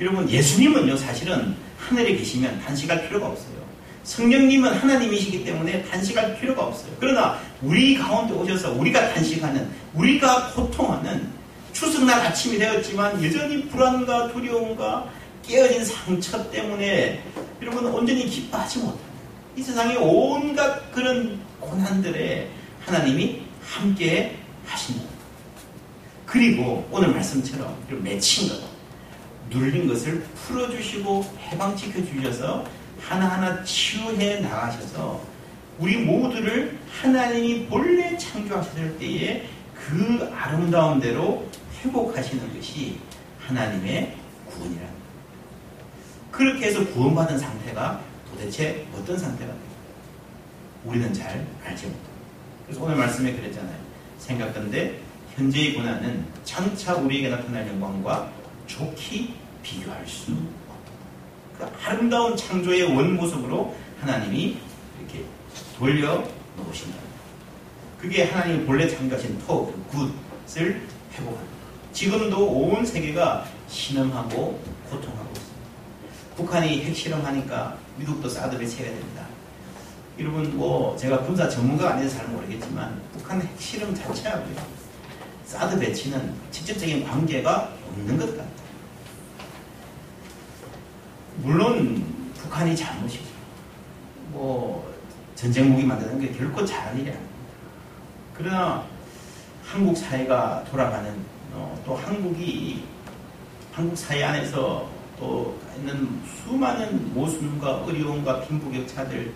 여러분 0.00 0.28
예수님은요 0.28 0.96
사실은 0.96 1.54
하늘에 1.78 2.16
계시면 2.16 2.60
단식할 2.62 3.08
필요가 3.08 3.26
없어요. 3.26 3.63
성령님은 4.04 4.74
하나님이시기 4.74 5.44
때문에 5.44 5.82
단식할 5.84 6.38
필요가 6.38 6.66
없어요. 6.66 6.92
그러나 7.00 7.40
우리 7.62 7.96
가운데 7.96 8.34
오셔서 8.34 8.72
우리가 8.72 9.14
단식하는, 9.14 9.68
우리가 9.94 10.52
고통하는 10.52 11.28
추석날 11.72 12.20
아침이 12.20 12.58
되었지만 12.58 13.22
여전히 13.24 13.66
불안과 13.68 14.30
두려움과 14.32 15.10
깨어진 15.42 15.84
상처 15.84 16.50
때문에 16.50 17.22
여러분 17.60 17.86
온전히 17.86 18.26
기뻐하지 18.26 18.78
못합니다. 18.78 19.04
이 19.56 19.62
세상의 19.62 19.96
온갖 19.96 20.92
그런 20.92 21.40
고난들에 21.60 22.48
하나님이 22.84 23.42
함께 23.62 24.36
하신다. 24.66 25.02
그리고 26.26 26.86
오늘 26.90 27.08
말씀처럼 27.08 27.76
맺힌 27.88 28.48
것, 28.48 28.60
눌린 29.50 29.86
것을 29.88 30.22
풀어주시고 30.34 31.24
해방시켜 31.50 32.04
주셔서 32.04 32.64
하나하나 33.08 33.62
치유해 33.64 34.40
나가셔서 34.40 35.20
우리 35.78 35.98
모두를 35.98 36.78
하나님이 37.00 37.66
본래 37.66 38.16
창조하셨을 38.16 38.98
때에 38.98 39.46
그 39.74 40.30
아름다운 40.34 41.00
대로 41.00 41.46
회복하시는 41.82 42.54
것이 42.54 42.98
하나님의 43.40 44.16
구원이라는 44.46 44.78
거예요. 44.78 45.04
그렇게 46.30 46.66
해서 46.66 46.84
구원받은 46.92 47.38
상태가 47.38 48.00
도대체 48.30 48.86
어떤 48.94 49.18
상태가 49.18 49.52
돼요? 49.52 49.62
우리는 50.84 51.12
잘 51.12 51.46
알지 51.64 51.86
못합니다. 51.86 52.14
그래서 52.66 52.82
오늘 52.82 52.96
말씀에 52.96 53.32
그랬잖아요. 53.32 53.76
생각건데 54.18 55.00
현재의 55.36 55.74
고난은 55.74 56.24
장차 56.44 56.94
우리에게 56.94 57.28
나타날 57.28 57.66
영광과 57.68 58.30
좋게 58.66 59.28
비교할 59.62 60.06
수 60.06 60.32
그 61.58 61.66
아름다운 61.84 62.36
창조의 62.36 62.94
원 62.94 63.16
모습으로 63.16 63.74
하나님이 64.00 64.58
이렇게 64.98 65.24
돌려 65.78 66.24
놓으신다. 66.56 66.98
그게 67.98 68.24
하나님이 68.24 68.66
본래 68.66 68.88
창조하신 68.88 69.38
토, 69.46 69.72
굿을 69.90 70.82
회복하는 71.12 71.54
지금도 71.92 72.44
온 72.44 72.84
세계가 72.84 73.46
신음하고 73.68 74.60
고통하고 74.90 75.30
있습니다. 75.32 75.54
북한이 76.36 76.82
핵실험하니까 76.82 77.78
미국도 77.96 78.28
사드 78.28 78.58
배치해야 78.58 78.90
됩니다. 78.90 79.26
여러분 80.18 80.56
뭐 80.56 80.96
제가 80.96 81.20
군사 81.20 81.48
전문가가 81.48 81.94
아니어서 81.94 82.18
잘 82.18 82.28
모르겠지만 82.28 83.00
북한 83.12 83.40
핵실험 83.40 83.94
자체하고요. 83.94 84.56
사드 85.46 85.78
배치는 85.78 86.34
직접적인 86.50 87.04
관계가 87.04 87.72
없는 87.90 88.18
것 88.18 88.36
같다. 88.36 88.44
물론 91.36 92.04
북한이 92.36 92.76
잘못이죠. 92.76 93.24
뭐 94.30 94.94
전쟁 95.34 95.70
무기 95.70 95.84
만드는 95.84 96.20
게 96.20 96.32
결코 96.32 96.64
잘한 96.64 96.98
일이 96.98 97.10
아닙니다. 97.10 97.34
그러나 98.34 98.86
한국 99.64 99.96
사회가 99.96 100.64
돌아가는 100.70 101.14
어, 101.52 101.80
또 101.84 101.94
한국이 101.96 102.84
한국 103.72 103.96
사회 103.96 104.22
안에서 104.22 104.88
또 105.18 105.58
있는 105.76 106.20
수많은 106.24 107.14
모순과 107.14 107.84
어려움과 107.84 108.40
빈부격차들 108.42 109.32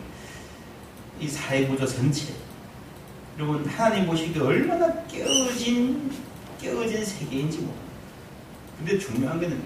이 1.21 1.29
사회 1.29 1.67
구조 1.67 1.87
전체 1.87 2.33
여러분 3.37 3.65
하나님 3.67 4.07
보시기에 4.07 4.43
얼마나 4.43 4.93
깨어진 5.05 6.11
깨어진 6.61 7.05
세계인지 7.05 7.59
뭐 7.59 7.75
근데 8.79 8.99
중요한 8.99 9.41
거는 9.41 9.61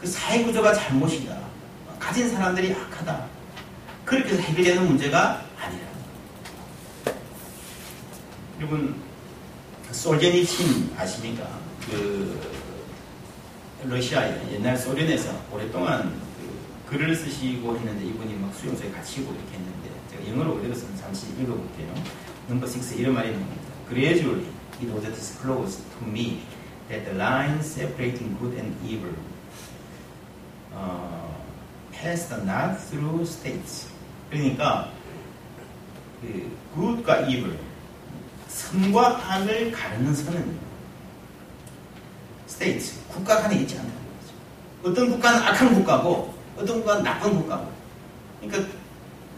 그 0.00 0.06
사회 0.06 0.44
구조가 0.44 0.74
잘못이다 0.74 1.38
가진 1.98 2.28
사람들이 2.28 2.72
악하다 2.72 3.26
그렇게 4.04 4.30
해서 4.30 4.42
해결되는 4.42 4.86
문제가 4.86 5.42
아니라 5.58 5.86
여러분 8.60 9.00
솔제니친 9.90 10.94
아십니까? 10.96 11.48
그 11.86 12.40
러시아 13.84 14.26
옛날 14.52 14.76
소련에서 14.76 15.32
오랫동안 15.52 16.20
그 16.88 16.96
글을 16.96 17.14
쓰시고 17.14 17.76
했는데 17.76 18.04
이분이 18.06 18.34
막 18.34 18.54
수용소에 18.54 18.90
갇히고 18.90 19.32
이렇게 19.32 19.54
했는데 19.54 19.90
제가 20.10 20.28
영어로 20.30 20.64
읽어서 20.64 20.86
잠시 21.00 21.26
읽어볼게요. 21.40 21.94
넘버 22.48 22.66
6 22.66 23.00
이런 23.00 23.14
말이 23.14 23.30
나옵니다. 23.30 23.62
Gradually 23.88 24.46
it 24.80 24.92
was 24.92 25.04
disclosed 25.06 25.82
to 25.98 26.08
me 26.08 26.42
that 26.88 27.04
the 27.04 27.16
line 27.16 27.58
separating 27.60 28.36
good 28.38 28.56
and 28.58 28.74
evil 28.84 29.14
uh, 30.76 31.26
passed 31.92 32.32
not 32.44 32.78
through 32.78 33.22
states. 33.22 33.88
그러니까 34.30 34.90
그 36.20 36.50
good과 36.74 37.26
evil 37.28 37.56
선과 38.48 39.20
악을 39.32 39.72
가르는 39.72 40.14
선은 40.14 40.58
스테이트, 42.46 42.94
국가 43.08 43.42
간에 43.42 43.56
있지 43.56 43.76
않다는 43.76 43.94
거죠. 43.94 44.90
어떤 44.90 45.10
국가는 45.10 45.42
악한 45.42 45.74
국가고 45.74 46.34
어떤 46.56 46.78
국가는 46.78 47.02
나쁜 47.02 47.36
국가고 47.36 47.70
그러니까 48.40 48.72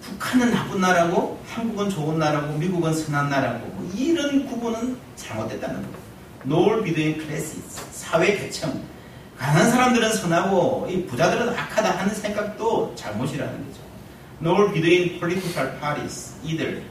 북한은 0.03 0.53
나쁜 0.53 0.81
나라고 0.81 1.41
한국은 1.49 1.91
좋은 1.91 2.19
나라고 2.19 2.57
미국은 2.59 2.95
선한 2.95 3.29
나라고 3.29 3.67
뭐 3.67 3.93
이런 3.95 4.47
구분은 4.47 4.97
잘못됐다는 5.17 5.83
거예요. 5.83 5.99
Nor 6.45 6.85
between 6.85 7.19
classes 7.19 7.61
사회 7.93 8.37
계층 8.37 8.83
가난한 9.39 9.71
사람들은 9.71 10.13
선하고 10.15 10.89
이 10.91 11.07
부자들은 11.07 11.51
악하다 11.51 11.99
하는 11.99 12.15
생각도 12.15 12.93
잘못이라는 12.97 13.67
거죠. 13.67 13.81
Nor 14.41 14.73
between 14.73 15.21
political 15.21 15.79
parties 15.79 16.35
either. 16.43 16.83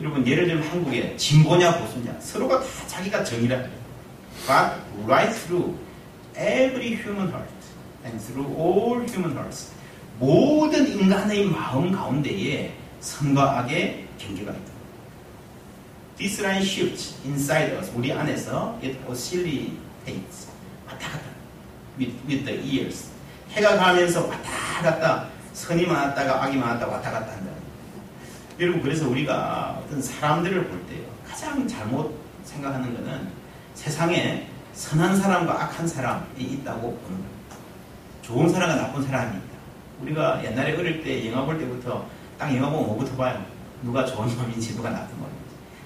여러분 0.00 0.26
예를 0.26 0.46
들면 0.46 0.68
한국에 0.68 1.16
진보냐 1.16 1.78
보수냐 1.78 2.16
서로가 2.20 2.60
다 2.60 2.66
자기가 2.88 3.22
정의라 3.22 3.56
But 4.46 4.74
right 5.06 5.32
through 5.32 5.78
every 6.36 6.96
human 6.96 7.28
heart 7.28 7.48
and 8.04 8.20
through 8.20 8.50
all 8.58 9.06
human 9.08 9.32
hearts 9.36 9.70
모든 10.18 10.88
인간의 10.88 11.46
마음 11.46 11.92
가운데에 11.92 12.74
선과 13.00 13.60
악의 13.60 14.06
경계가 14.18 14.50
있다. 14.52 14.74
This 16.18 16.40
line 16.40 16.62
shifts 16.64 17.14
inside 17.24 17.76
us. 17.76 17.90
우리 17.94 18.12
안에서 18.12 18.78
it 18.82 18.98
oscillates. 19.08 20.48
왔다 20.86 21.08
갔다 21.10 21.33
with, 21.98 22.14
with 22.28 22.44
the 22.44 22.58
years 22.60 23.08
해가 23.50 23.76
가면서 23.76 24.26
왔다 24.26 24.82
갔다 24.82 25.28
선이 25.52 25.86
많았다가 25.86 26.44
악이 26.44 26.56
많았다 26.56 26.86
왔다 26.86 27.10
갔다 27.10 27.32
한다. 27.32 27.52
여러분 28.58 28.82
그래서 28.82 29.08
우리가 29.08 29.80
어떤 29.84 30.00
사람들을 30.02 30.66
볼 30.66 30.86
때요 30.86 31.02
가장 31.28 31.66
잘못 31.66 32.16
생각하는 32.44 32.94
것은 32.94 33.28
세상에 33.74 34.48
선한 34.72 35.16
사람과 35.16 35.64
악한 35.64 35.86
사람이 35.86 36.40
있다고 36.40 36.80
보는 36.80 36.98
겁니다. 37.00 37.56
좋은 38.22 38.48
사람과 38.48 38.76
나쁜 38.76 39.04
사람이 39.04 39.36
있다. 39.36 39.44
우리가 40.02 40.44
옛날에 40.44 40.76
어릴 40.76 41.02
때 41.04 41.30
영화 41.30 41.44
볼 41.44 41.58
때부터 41.58 42.06
딱 42.38 42.54
영화 42.56 42.70
보면 42.70 42.86
뭐부터 42.86 43.16
봐요? 43.16 43.44
누가 43.82 44.04
좋은 44.04 44.26
놈인지 44.36 44.74
누가 44.76 44.90
나쁜 44.90 45.16
놈인지. 45.18 45.34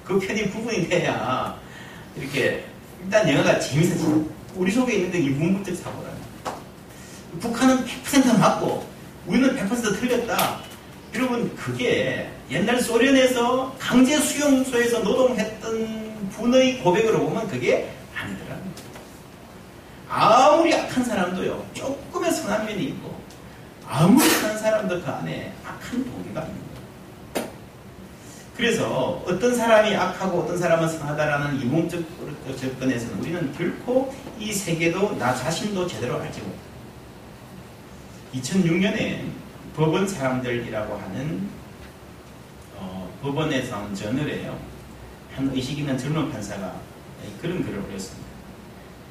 그 0.05 0.18
편이 0.18 0.51
구분이 0.51 0.88
돼야 0.88 1.55
이렇게 2.16 2.64
일단 3.03 3.29
영화가 3.29 3.61
재밌어지죠. 3.61 4.38
우리 4.54 4.70
속에 4.70 4.94
있는 4.94 5.11
게 5.12 5.18
이분부적 5.18 5.76
사고라는 5.76 6.18
북한은 7.40 7.84
100% 7.84 8.38
맞고 8.38 8.87
우리는 9.26 9.54
100% 9.56 10.00
틀렸다. 10.00 10.61
여러분 11.14 11.54
그게 11.56 12.30
옛날 12.50 12.80
소련에서 12.80 13.74
강제 13.78 14.18
수용소에서 14.18 15.00
노동했던 15.00 16.28
분의 16.30 16.80
고백으로 16.80 17.20
보면 17.20 17.48
그게 17.48 17.90
아니더라고요. 18.14 18.72
아무리 20.08 20.74
악한 20.74 21.04
사람도요 21.04 21.66
조금의 21.74 22.32
선한 22.32 22.66
면이 22.66 22.84
있고 22.84 23.18
아무리 23.87 24.28
선한 24.28 24.58
사람도 24.58 25.02
그 25.02 25.11
안에 25.11 25.52
악한 25.64 26.04
동기가 26.04 26.42
있는. 26.42 26.67
그래서 28.59 29.23
어떤 29.25 29.55
사람이 29.55 29.94
악하고 29.94 30.40
어떤 30.40 30.59
사람은 30.59 30.88
선하다라는 30.88 31.61
이몽적 31.61 32.03
접근에서는 32.57 33.21
우리는 33.21 33.53
결코 33.53 34.12
이 34.37 34.53
세계도 34.53 35.16
나 35.16 35.33
자신도 35.33 35.87
제대로 35.87 36.21
알지 36.21 36.40
못해요. 36.40 36.59
2006년에 38.35 39.27
법원 39.77 40.09
사람들이라고 40.09 40.97
하는 40.97 41.49
어, 42.75 43.09
법원에서 43.23 43.77
나온 43.77 43.94
저널에요. 43.94 44.59
한 45.37 45.49
의식 45.55 45.79
있는 45.79 45.97
젊은 45.97 46.29
판사가 46.33 46.81
그런 47.40 47.62
글을 47.62 47.79
올렸습니다. 47.79 48.27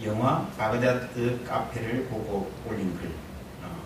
영화 0.03 0.45
바그다드 0.57 1.41
카페를 1.45 2.07
보고 2.07 2.51
올린 2.67 2.93
글. 2.97 3.07
어, 3.63 3.81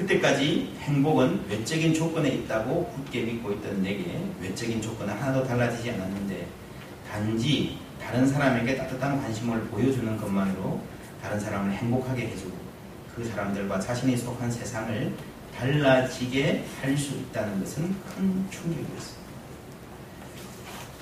그때까지 0.00 0.72
행복은 0.80 1.46
외적인 1.48 1.92
조건에 1.92 2.30
있다고 2.30 2.86
굳게 2.86 3.22
믿고 3.22 3.52
있던 3.52 3.82
내게 3.82 4.18
외적인 4.40 4.80
조건은 4.80 5.14
하나도 5.14 5.46
달라지지 5.46 5.90
않았는데 5.90 6.46
단지 7.10 7.76
다른 8.00 8.26
사람에게 8.26 8.76
따뜻한 8.76 9.20
관심을 9.20 9.60
보여주는 9.64 10.16
것만으로 10.16 10.80
다른 11.22 11.38
사람을 11.38 11.72
행복하게 11.72 12.28
해주고 12.28 12.56
그 13.14 13.24
사람들과 13.24 13.78
자신이 13.80 14.16
속한 14.16 14.50
세상을 14.50 15.12
달라지게 15.56 16.64
할 16.80 16.96
수 16.96 17.14
있다는 17.14 17.60
것은 17.60 17.82
큰 17.82 18.46
충격이었습니다. 18.50 19.20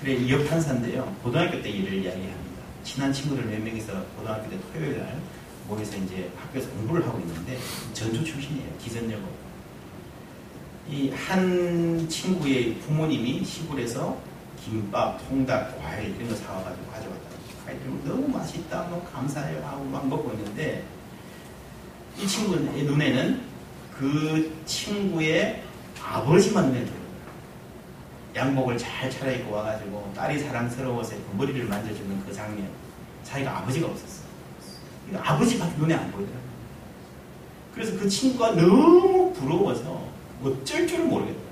그래, 0.00 0.14
이업 0.14 0.48
판사인데요. 0.48 1.14
고등학교 1.22 1.61
때 1.62 1.68
일을 1.68 1.94
이야기합니다. 1.94 2.62
친한 2.82 3.12
친구들 3.12 3.44
몇 3.44 3.61
명이서 3.61 3.92
고등학교 4.16 4.48
때 4.50 4.56
토요일 4.72 4.98
날 4.98 5.18
모여서 5.68 5.96
이제 5.98 6.31
학교에서 6.40 6.68
공부를 6.70 7.07
하고 7.07 7.18
있는데 7.20 7.59
전주 7.92 8.24
출신이에요. 8.24 8.68
기전여고. 8.83 9.48
이 10.90 11.11
한 11.11 12.09
친구의 12.09 12.76
부모님이 12.76 13.44
시골에서 13.44 14.16
김밥, 14.64 15.18
통닭, 15.28 15.78
과일 15.81 16.14
이런 16.16 16.28
거 16.31 16.35
사와가지고 16.35 16.87
가져왔다. 16.90 17.22
과일 17.66 17.78
너무 18.04 18.26
맛있다, 18.28 18.88
너무 18.88 19.02
감사해요 19.04 19.64
하고 19.66 19.85
막 19.85 20.09
먹고 20.09 20.33
있는데 20.33 20.85
이 22.18 22.26
친구의 22.26 22.85
눈에는 22.85 23.42
그 23.98 24.57
친구의 24.64 25.62
아버지만 26.02 26.68
눈에 26.68 26.85
들어요. 26.85 26.98
양복을 28.35 28.78
잘 28.78 29.11
차려입고 29.11 29.52
와가지고 29.54 30.12
딸이 30.16 30.38
사랑스러워서 30.38 31.16
그 31.16 31.37
머리를 31.37 31.64
만져주는 31.66 32.24
그 32.24 32.33
장면. 32.33 32.68
자기가 33.24 33.59
아버지가 33.59 33.88
없었어. 33.88 34.27
아버지밖에 35.16 35.77
눈에 35.79 35.94
안 35.94 36.11
보이더라고요. 36.11 36.49
그래서 37.75 37.99
그 37.99 38.09
친구가 38.09 38.53
너무 38.53 39.33
부러워서 39.33 40.09
어쩔 40.42 40.87
줄을 40.87 41.05
모르겠더라고요. 41.05 41.49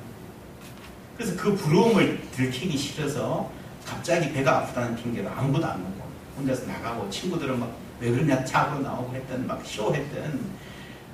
그래서 1.16 1.36
그 1.36 1.54
부러움을 1.54 2.20
들키기 2.32 2.76
싫어서 2.76 3.50
갑자기 3.84 4.32
배가 4.32 4.58
아프다는 4.58 4.96
핑계로 4.96 5.30
아무것도 5.30 5.66
안 5.66 5.82
먹고 5.82 6.04
혼자서 6.36 6.66
나가고 6.66 7.08
친구들은 7.10 7.58
막 7.58 7.86
왜 8.00 8.10
그러냐 8.10 8.44
잡으러 8.44 8.80
나오고 8.80 9.14
했던 9.14 9.46
막 9.46 9.64
쇼했던 9.64 10.40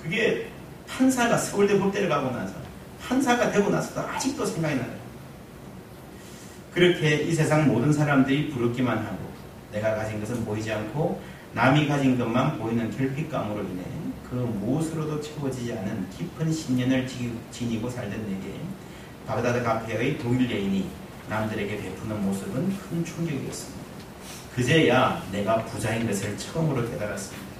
그게 0.02 0.48
판사가 0.88 1.38
서울대 1.38 1.78
법대를 1.78 2.08
가고 2.08 2.30
나서 2.30 2.54
판사가 3.00 3.50
되고 3.50 3.70
나서도 3.70 4.00
아직도 4.00 4.44
생각이 4.44 4.76
나요. 4.76 5.02
그렇게 6.74 7.22
이 7.22 7.32
세상 7.32 7.68
모든 7.68 7.92
사람들이 7.92 8.50
부럽기만 8.50 8.98
하고 8.98 9.32
내가 9.70 9.94
가진 9.94 10.20
것은 10.20 10.44
보이지 10.44 10.72
않고 10.72 11.20
남이 11.54 11.86
가진 11.86 12.18
것만 12.18 12.58
보이는 12.58 12.90
결핍감으로 12.90 13.62
인해 13.62 13.82
그 14.28 14.36
무엇으로도 14.36 15.20
채워지지 15.20 15.74
않은 15.74 16.08
깊은 16.08 16.50
신년을 16.50 17.06
지니고 17.50 17.90
살던 17.90 18.26
내게 18.26 18.54
바그다드 19.26 19.62
카페의 19.62 20.16
독일 20.18 20.50
여인이 20.50 20.88
남들에게 21.28 21.76
베푸는 21.76 22.24
모습은 22.24 22.76
큰 22.78 23.04
충격이었습니다. 23.04 23.82
그제야 24.54 25.22
내가 25.30 25.64
부자인 25.64 26.06
것을 26.06 26.36
처음으로 26.38 26.90
깨달았습니다. 26.90 27.52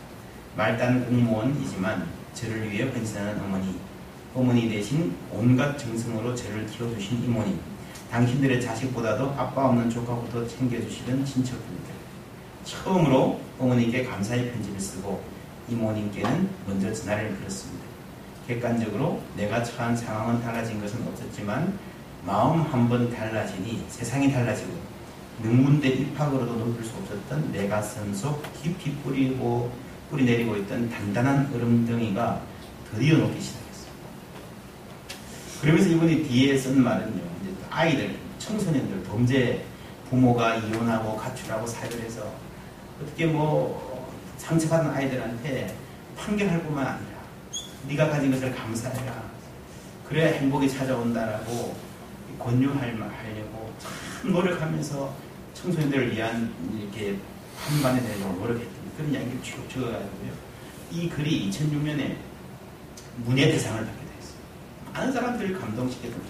말단 0.57 1.07
공무원이지만 1.07 2.07
저를 2.35 2.70
위해 2.70 2.85
헌신하는 2.88 3.40
어머니, 3.42 3.78
어머니 4.35 4.68
대신 4.70 5.14
온갖 5.31 5.76
정성으로 5.76 6.35
저를 6.35 6.66
키워주신 6.66 7.24
이모님, 7.24 7.61
당신들의 8.11 8.61
자식보다도 8.61 9.35
아빠 9.37 9.66
없는 9.66 9.88
조카부터 9.88 10.46
챙겨주시던 10.46 11.24
친척분들, 11.24 11.91
처음으로 12.64 13.40
어머니께 13.59 14.05
감사의 14.05 14.53
편지를 14.53 14.81
쓰고 14.81 15.22
이모님께는 15.68 16.48
먼저 16.66 16.92
전화를 16.92 17.37
걸었습니다. 17.38 17.83
객관적으로 18.46 19.20
내가 19.37 19.62
처한 19.62 19.96
상황은 19.96 20.42
달라진 20.42 20.81
것은 20.81 21.07
없었지만 21.09 21.79
마음 22.25 22.62
한 22.62 22.88
번 22.88 23.11
달라지니 23.11 23.85
세상이 23.88 24.33
달라지고 24.33 24.72
능문대 25.42 25.88
입학으로도 25.88 26.55
높일 26.57 26.85
수 26.85 26.92
없었던 26.96 27.53
내 27.53 27.68
가슴 27.68 28.12
속 28.14 28.42
깊이 28.62 28.94
뿌리고 28.96 29.72
뿌리 30.11 30.25
내리고 30.25 30.57
있던 30.57 30.90
단단한 30.90 31.51
얼음덩이가 31.55 32.40
드디어 32.92 33.16
녹기 33.18 33.40
시작했습니다. 33.40 33.92
그러면서 35.62 35.88
이분이 35.90 36.25
뒤에 36.29 36.59
쓴 36.59 36.83
말은요. 36.83 37.22
아이들, 37.70 38.16
청소년들, 38.38 39.03
범죄 39.05 39.64
부모가 40.11 40.57
이혼하고 40.57 41.16
가출하고 41.16 41.66
사유를 41.66 42.03
해서 42.03 42.31
어떻게 43.00 43.26
뭐 43.26 44.11
상처받은 44.38 44.90
아이들한테 44.90 45.76
판결할 46.16 46.62
뿐만 46.62 46.87
아니라 46.87 47.18
네가 47.88 48.11
가진 48.11 48.31
것을 48.31 48.55
감사해라. 48.55 49.31
그래야 50.09 50.33
행복이 50.35 50.68
찾아온다라고 50.68 51.76
권유할 52.38 52.94
말 52.94 53.09
하려고 53.09 53.72
참 53.78 54.33
노력하면서 54.33 55.14
청소년들을 55.55 56.14
위한 56.14 56.52
이렇게 56.76 57.16
한반에 57.57 58.00
내려고 58.00 58.35
노력했던 58.40 58.72
그런 58.96 59.12
이야기를 59.12 59.42
쭉 59.42 59.68
적어가지고요. 59.70 60.33
이 60.90 61.09
글이 61.09 61.50
2006년에 61.50 62.16
문예 63.18 63.50
대상을 63.50 63.78
받게 63.85 64.00
되었어요. 64.00 64.37
많은 64.92 65.12
사람들을 65.12 65.59
감동시켰던 65.59 66.20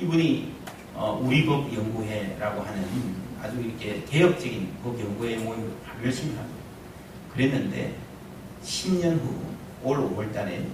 이분이 0.00 0.52
어, 0.94 1.20
우리 1.22 1.44
법 1.44 1.72
연구회라고 1.72 2.62
하는 2.62 2.84
아주 3.42 3.60
이렇게 3.60 4.02
개혁적인 4.04 4.74
법 4.82 4.98
연구회 4.98 5.36
모임을 5.38 5.72
열심히 6.02 6.36
하고 6.36 6.48
그랬는데 7.32 7.96
10년 8.62 9.18
후 9.20 9.54
올 9.84 9.98
5월달에 9.98 10.66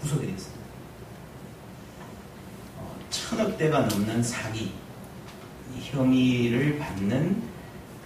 구속이 0.00 0.26
됐습니다. 0.26 0.64
어, 2.76 2.98
천억 3.08 3.56
대가 3.56 3.80
넘는 3.82 4.22
사기 4.22 4.72
혐의를 5.80 6.78
받는 6.78 7.40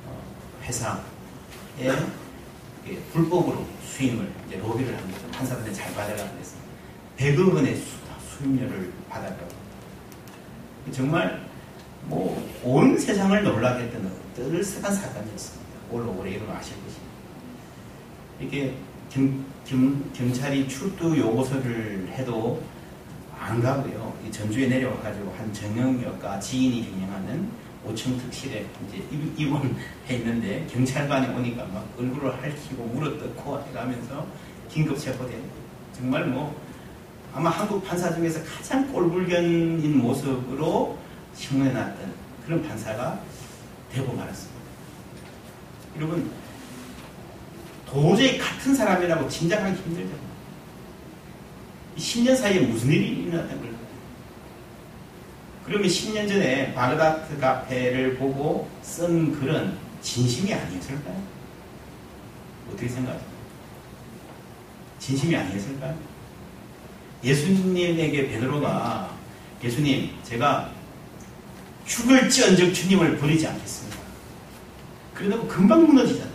어, 0.07 0.22
회사에 0.62 0.98
불법으로 3.12 3.66
수임을 3.83 4.31
이제 4.46 4.59
로비를 4.59 4.94
한 4.94 5.11
거죠. 5.11 5.27
판사들한테 5.29 5.72
잘 5.72 5.94
받아가고 5.94 6.31
그랬습니다. 6.33 6.68
100억 7.16 7.55
원의 7.55 7.77
수, 7.77 7.87
수임료를 8.37 8.92
받아가고 9.09 9.48
정말 10.92 11.41
뭐 12.06 12.42
온 12.64 12.96
세상을 12.96 13.42
놀라게 13.42 13.84
했던 13.84 14.08
뜨을스한 14.36 14.94
사건이었습니다. 14.94 15.72
올 15.90 16.06
5월에 16.06 16.32
일어나 16.32 16.58
아실 16.58 16.74
것입니다. 16.76 17.12
이렇게 18.38 18.74
경, 19.10 19.44
경, 19.66 20.12
경찰이 20.12 20.68
출두 20.68 21.16
요구서를 21.18 22.08
해도 22.12 22.62
안 23.38 23.60
가고요. 23.60 24.12
전주에 24.30 24.68
내려와가지고 24.68 25.34
한 25.36 25.52
정영역과 25.52 26.38
지인이 26.38 26.88
경영하는 26.88 27.48
5층 27.88 28.16
특실에 28.20 28.64
이제 28.88 29.04
입원해 29.36 29.68
있는데 30.10 30.64
경찰관이 30.70 31.34
오니까 31.34 31.64
막 31.64 31.84
얼굴을 31.98 32.32
핥히고 32.40 32.84
물어뜯고 32.84 33.64
해가면서 33.68 34.24
긴급 34.68 34.96
체포된 34.96 35.36
정말 35.92 36.26
뭐 36.26 36.54
아마 37.34 37.50
한국 37.50 37.84
판사 37.84 38.14
중에서 38.14 38.40
가장 38.44 38.90
꼴불견인 38.92 39.98
모습으로 39.98 40.96
신문에 41.52 41.70
났던 41.72 42.14
그런 42.46 42.66
판사가 42.66 43.20
되고 43.92 44.10
말았습니다. 44.14 44.62
여러분 45.96 46.30
도저히 47.86 48.38
같은 48.38 48.74
사람이라고 48.74 49.28
짐작하기 49.28 49.82
힘들죠. 49.82 50.14
10년 51.98 52.36
사이에 52.36 52.60
무슨 52.60 52.90
일이 52.90 53.24
일어났던 53.24 53.60
걸까요? 53.60 53.82
그러면 55.66 55.88
10년 55.88 56.26
전에 56.26 56.72
바그다트 56.72 57.38
카페를 57.38 58.16
보고 58.16 58.70
쓴 58.80 59.38
글은 59.38 59.76
진심이 60.00 60.54
아니었을까요? 60.54 61.22
어떻게 62.68 62.88
생각하세요? 62.88 63.30
진심이 64.98 65.36
아니었을까요? 65.36 65.98
예수님에게 67.22 68.28
베드로가 68.28 69.14
예수님 69.62 70.16
제가 70.24 70.71
죽을지언정 71.86 72.72
주님을 72.72 73.18
버리지 73.18 73.46
않겠습니다. 73.46 73.98
그러다 75.14 75.46
금방 75.46 75.86
무너지잖아요. 75.86 76.32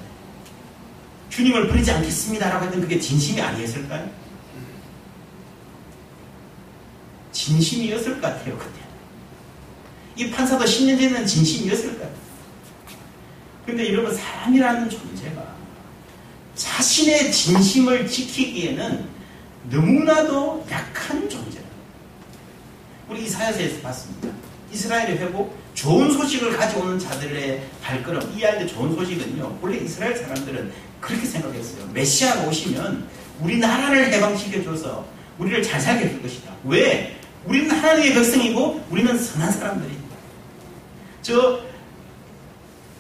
주님을 1.30 1.68
버리지 1.68 1.92
않겠습니다라고 1.92 2.66
했던 2.66 2.82
그게 2.82 3.00
진심이 3.00 3.42
아니었을까요? 3.42 4.10
진심이었을 7.32 8.16
것 8.16 8.22
같아요, 8.22 8.58
그때. 8.58 8.80
이 10.16 10.32
판사도 10.32 10.66
10년 10.66 11.00
전에는 11.00 11.26
진심이었을 11.26 11.92
것 11.94 12.02
같아요. 12.02 12.18
근데 13.66 13.92
여러분, 13.92 14.16
사람이라는 14.16 14.90
존재가 14.90 15.56
자신의 16.56 17.32
진심을 17.32 18.08
지키기에는 18.08 19.08
너무나도 19.70 20.66
약한 20.72 21.30
존재다. 21.30 21.68
우리 23.10 23.26
이사야서에서 23.26 23.82
봤습니다. 23.82 24.30
이스라엘의 24.78 25.18
회복, 25.18 25.58
좋은 25.74 26.12
소식을 26.12 26.56
가져오는 26.56 27.00
자들의 27.00 27.64
발걸음, 27.82 28.34
이 28.38 28.46
아이들 28.46 28.68
좋은 28.68 28.96
소식은요, 28.96 29.58
원래 29.62 29.78
이스라엘 29.78 30.16
사람들은 30.16 30.72
그렇게 31.02 31.26
생각했어요. 31.26 31.88
메시아가 31.94 32.48
오시면 32.48 33.08
우리나라를 33.40 34.14
해방시켜줘서 34.14 35.06
우리를 35.40 35.64
잘 35.64 35.80
살게 35.80 36.06
해줄 36.06 36.22
것이다. 36.22 36.52
왜? 36.64 37.20
우리는 37.46 37.70
하나님의 37.70 38.14
백성이고 38.14 38.86
우리는 38.90 39.18
선한 39.18 39.52
사람들입니다. 39.52 40.16
저 41.22 41.60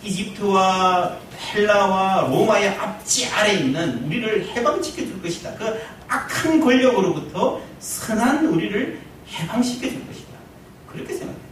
이집트와 0.03 1.17
헬라와 1.53 2.27
로마의 2.29 2.69
앞지 2.69 3.27
아래 3.27 3.53
있는 3.53 4.03
우리를 4.05 4.47
해방시켜 4.49 5.03
줄 5.03 5.21
것이다. 5.21 5.53
그 5.55 5.79
악한 6.07 6.61
권력으로부터 6.61 7.61
선한 7.79 8.45
우리를 8.47 8.99
해방시켜 9.31 9.89
줄 9.89 10.07
것이다. 10.07 10.27
그렇게 10.91 11.13
생각했어요. 11.13 11.46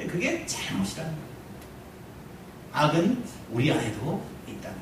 네, 0.00 0.06
그게 0.06 0.46
잘못이라는 0.46 1.12
거예요. 1.12 1.30
악은 2.72 3.22
우리 3.52 3.70
안에도 3.70 4.24
있다는 4.48 4.78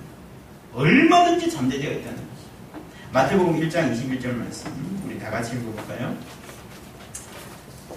거예요. 0.72 0.88
얼마든지 0.88 1.50
잠재되어 1.50 1.90
있다는 1.90 2.16
거죠. 2.16 2.28
마태복음 3.10 3.60
1장 3.60 3.92
21절 3.92 4.36
말씀 4.36 5.02
우리 5.04 5.18
다 5.18 5.28
같이 5.30 5.56
읽어볼까요? 5.56 6.16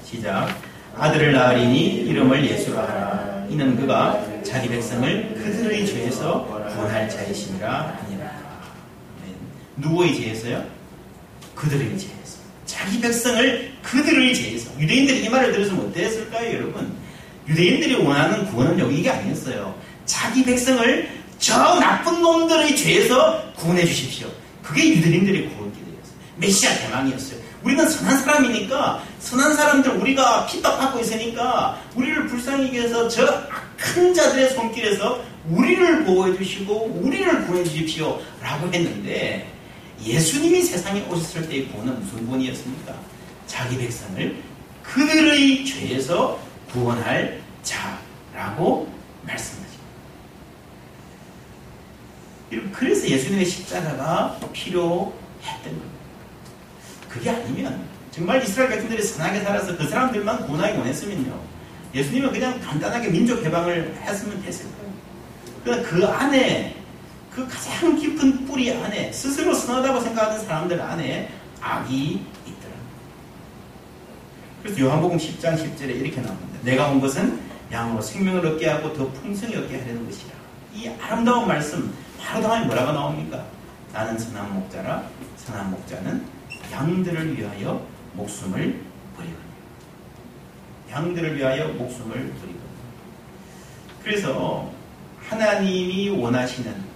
시작 0.04 0.48
아들을 0.96 1.32
낳으리니 1.34 2.08
이름을 2.08 2.44
예수라 2.44 2.82
하라 2.82 3.46
이는 3.50 3.76
그가 3.76 4.26
자기 4.44 4.68
백성을 4.70 5.36
그들의 5.36 5.86
죄에서 5.86 6.46
구원할 6.46 7.08
자이심이라 7.08 8.00
하니라 8.04 8.26
네. 9.24 9.36
누구의 9.78 10.16
죄에서요? 10.16 10.66
그들의 11.54 12.00
죄에서 12.00 12.40
자기 12.66 13.00
백성을 13.00 13.74
그들의 13.84 14.34
죄에서 14.34 14.80
유대인들이 14.80 15.26
이 15.26 15.30
말을 15.30 15.52
들었으면 15.52 15.88
어땠을까요 15.88 16.54
여러분? 16.56 17.01
유대인들이 17.52 17.96
원하는 17.96 18.46
구원은 18.48 18.80
여기 18.80 19.00
이게 19.00 19.10
아니었어요 19.10 19.76
자기 20.06 20.44
백성을 20.44 21.10
저 21.42 21.80
나쁜 21.80 22.22
놈들의 22.22 22.76
죄에서 22.76 23.52
구원해 23.56 23.84
주십시오. 23.84 24.28
그게 24.62 24.90
유대인들의 24.90 25.50
구원기도였어요. 25.50 26.16
메시아 26.38 26.78
대망이었어요. 26.78 27.40
우리는 27.64 27.90
선한 27.90 28.20
사람이니까 28.20 29.04
선한 29.20 29.56
사람들 29.56 29.92
우리가 29.92 30.46
핍박받고 30.46 31.00
있으니까 31.00 31.82
우리를 31.96 32.28
불쌍히 32.28 32.78
해서 32.80 33.08
저 33.08 33.26
악한 33.26 34.14
자들의 34.14 34.52
손길에서 34.52 35.24
우리를 35.50 36.06
보호해 36.06 36.38
주시고 36.38 37.00
우리를 37.02 37.48
구해 37.48 37.64
주십시오 37.64 38.20
라고 38.42 38.72
했는데 38.72 39.48
예수님이 40.04 40.62
세상에 40.62 41.02
오셨을 41.10 41.50
때의 41.50 41.68
구원은 41.70 42.00
무슨 42.02 42.26
구원이었습니까? 42.28 42.94
자기 43.48 43.78
백성을 43.78 44.36
그들의 44.84 45.66
죄에서 45.66 46.40
구원할 46.72 47.40
자라고 47.63 48.91
말씀하십니다. 49.24 49.71
그래서 52.74 53.08
예수님의 53.08 53.45
십자가가 53.45 54.38
필요했던 54.52 55.63
겁니다. 55.63 56.02
그게 57.08 57.30
아니면 57.30 57.86
정말 58.12 58.43
이스라엘 58.43 58.71
백성들이 58.71 59.02
선하게 59.02 59.41
살아서 59.41 59.78
그 59.78 59.88
사람들만 59.88 60.45
구원하기 60.45 60.78
원했으면요. 60.78 61.39
예수님은 61.93 62.32
그냥 62.32 62.60
간단하게 62.62 63.10
민족 63.10 63.43
해방을 63.43 63.95
했으면 64.02 64.41
됐을 64.43 64.65
거예요. 64.65 64.91
그러나 65.63 65.84
그 65.84 66.06
안에 66.06 66.76
그 67.34 67.47
가장 67.47 67.95
깊은 67.95 68.45
뿌리 68.45 68.71
안에 68.71 69.12
스스로 69.13 69.54
선하다고 69.54 70.02
생각하는 70.02 70.43
사람들 70.43 70.82
안에 70.82 71.32
악이 71.62 72.26
있더라. 72.47 72.74
그래서 74.62 74.80
요한복음 74.82 75.17
10장 75.17 75.58
10절에 75.58 76.02
이렇게 76.02 76.21
나옵니다. 76.21 76.60
내가 76.63 76.88
온 76.89 77.00
것은 77.00 77.39
양으로 77.72 78.02
생명을 78.02 78.46
얻게 78.46 78.70
하고 78.70 78.94
더 78.94 79.08
풍성히 79.12 79.56
얻게 79.56 79.80
하려는 79.80 80.06
것이라. 80.06 80.34
이 80.74 80.90
아름다운 81.02 81.48
말씀 81.48 81.94
바로 82.20 82.44
다음에 82.44 82.66
뭐라고 82.66 82.92
나옵니까? 82.92 83.46
나는 83.94 84.18
선한 84.18 84.54
목자라 84.54 85.04
선한 85.38 85.72
목자는 85.72 86.26
양들을 86.72 87.38
위하여 87.38 87.86
목숨을 88.14 88.82
버리거든요. 89.16 89.52
양들을 90.92 91.38
위하여 91.38 91.68
목숨을 91.70 92.14
버리거든요. 92.14 92.62
그래서 94.04 94.72
하나님이 95.28 96.10
원하시는 96.10 96.92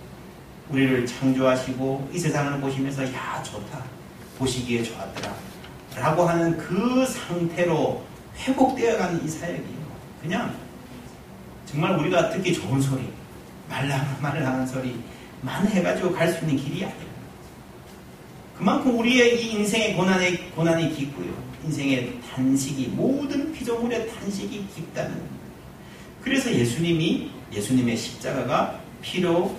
우리를 0.69 1.05
창조하시고 1.05 2.09
이 2.13 2.19
세상을 2.19 2.59
보시면서 2.59 3.03
야 3.13 3.41
좋다 3.43 3.83
보시기에 4.39 4.83
좋았더라 4.83 5.33
라고 5.95 6.23
하는 6.23 6.57
그 6.57 7.05
상태로 7.05 8.03
회복되어가는 8.37 9.23
이 9.23 9.27
사역이에요. 9.27 9.85
그냥 10.21 10.64
정말 11.75 11.99
우리가 11.99 12.29
듣기 12.29 12.53
좋은 12.53 12.81
소리 12.81 13.03
말랑 13.67 14.17
말랑한 14.21 14.65
소리만 14.65 15.67
해가지고 15.67 16.13
갈 16.13 16.31
수 16.31 16.39
있는 16.45 16.55
길이 16.55 16.85
아니에요. 16.85 17.15
그만큼 18.57 18.97
우리의 18.97 19.43
이 19.43 19.51
인생의 19.55 19.93
고난의, 19.97 20.51
고난이 20.51 20.95
깊고요. 20.95 21.33
인생의 21.65 22.21
단식이, 22.21 22.87
모든 22.95 23.51
피조물의 23.51 24.09
단식이 24.09 24.67
깊다는 24.73 25.21
그래서 26.21 26.49
예수님이, 26.49 27.29
예수님의 27.51 27.97
십자가가 27.97 28.79
필요했다는 29.01 29.57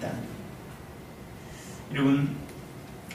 거예요. 0.00 0.28
여러분, 1.92 2.34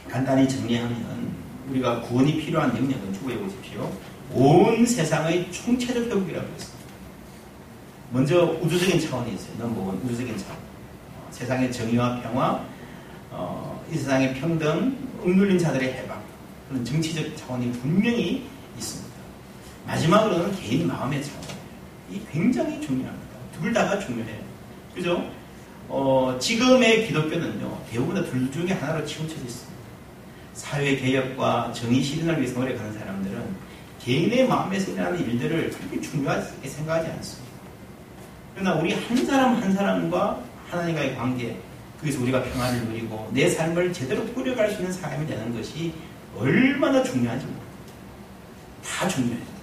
간단히 0.08 0.48
정리하면 0.48 1.34
우리가 1.70 2.02
구원이 2.02 2.38
필요한 2.38 2.70
영역은 2.78 3.14
추구해 3.14 3.36
보십시오. 3.40 3.92
온 4.32 4.86
세상의 4.86 5.52
총체적 5.52 6.04
회복이라고 6.04 6.48
했습니다. 6.54 6.83
먼저 8.14 8.44
우주적인 8.62 9.00
차원이 9.00 9.34
있어요. 9.34 9.56
넘버원 9.58 10.00
우주적인 10.04 10.38
차원. 10.38 10.56
어, 10.56 11.28
세상의 11.32 11.74
정의와 11.74 12.22
평화, 12.22 12.64
어, 13.32 13.84
이 13.92 13.96
세상의 13.96 14.36
평등, 14.36 14.96
억눌린 15.20 15.58
자들의 15.58 15.94
해방 15.94 16.22
그런 16.70 16.86
정치적 16.86 17.36
차원이 17.36 17.72
분명히 17.72 18.48
있습니다. 18.78 19.14
마지막으로는 19.88 20.56
개인 20.58 20.88
마음의 20.88 21.24
차원. 21.24 21.42
이 22.12 22.22
굉장히 22.32 22.80
중요합니다. 22.82 23.34
둘 23.60 23.74
다가 23.74 23.98
중요해요. 23.98 24.44
그죠? 24.94 25.28
어, 25.90 26.38
지금의 26.40 27.08
기독교는요, 27.08 27.80
대부분 27.90 28.24
둘 28.30 28.52
중에 28.52 28.78
하나로 28.78 29.04
치우쳐져 29.08 29.42
있습니다. 29.42 29.74
사회 30.54 30.96
개혁과 30.98 31.74
정의 31.74 32.04
실현을 32.04 32.40
위해서 32.40 32.60
노력하는 32.60 32.94
사람들은 32.94 33.44
개인의 34.02 34.48
마음에서 34.48 34.92
일어나는 34.92 35.20
일들을 35.20 35.72
그렇게 35.72 36.00
중요하게 36.00 36.70
생각하지 36.70 37.10
않습니다. 37.10 37.53
그러나 38.54 38.76
우리 38.76 38.94
한 38.94 39.26
사람 39.26 39.56
한 39.56 39.74
사람과 39.74 40.42
하나님과의 40.70 41.16
관계, 41.16 41.58
그래서 42.00 42.22
우리가 42.22 42.44
평안을 42.44 42.86
누리고 42.86 43.30
내 43.34 43.50
삶을 43.50 43.94
제대로 43.94 44.26
꾸려갈 44.34 44.70
수 44.72 44.80
있는 44.80 44.92
사람이 44.92 45.26
되는 45.28 45.56
것이 45.56 45.94
얼마나 46.36 47.02
중요한지 47.04 47.46
모릅니다. 47.46 47.68
다 48.84 49.08
중요해요. 49.08 49.54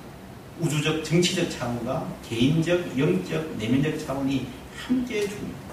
우주적, 0.60 1.04
정치적 1.04 1.50
차원과 1.50 2.06
개인적, 2.28 2.98
영적, 2.98 3.56
내면적 3.56 3.98
차원이 4.06 4.46
함께 4.86 5.20
중요해요. 5.22 5.70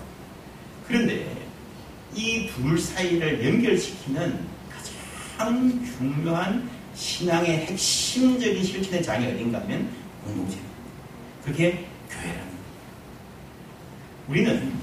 그런데 0.88 1.38
이 2.16 2.50
둘 2.50 2.80
사이를 2.80 3.46
연결시키는 3.46 4.40
가장 5.38 5.86
중요한 5.98 6.68
신앙의 6.96 7.68
핵심적인 7.68 8.64
실천의 8.64 9.04
장이 9.04 9.28
어딘가 9.28 9.60
하면 9.62 9.88
공동체입니다. 10.24 10.74
그게 11.46 11.86
교회랍니다. 12.10 12.47
우리는 14.28 14.74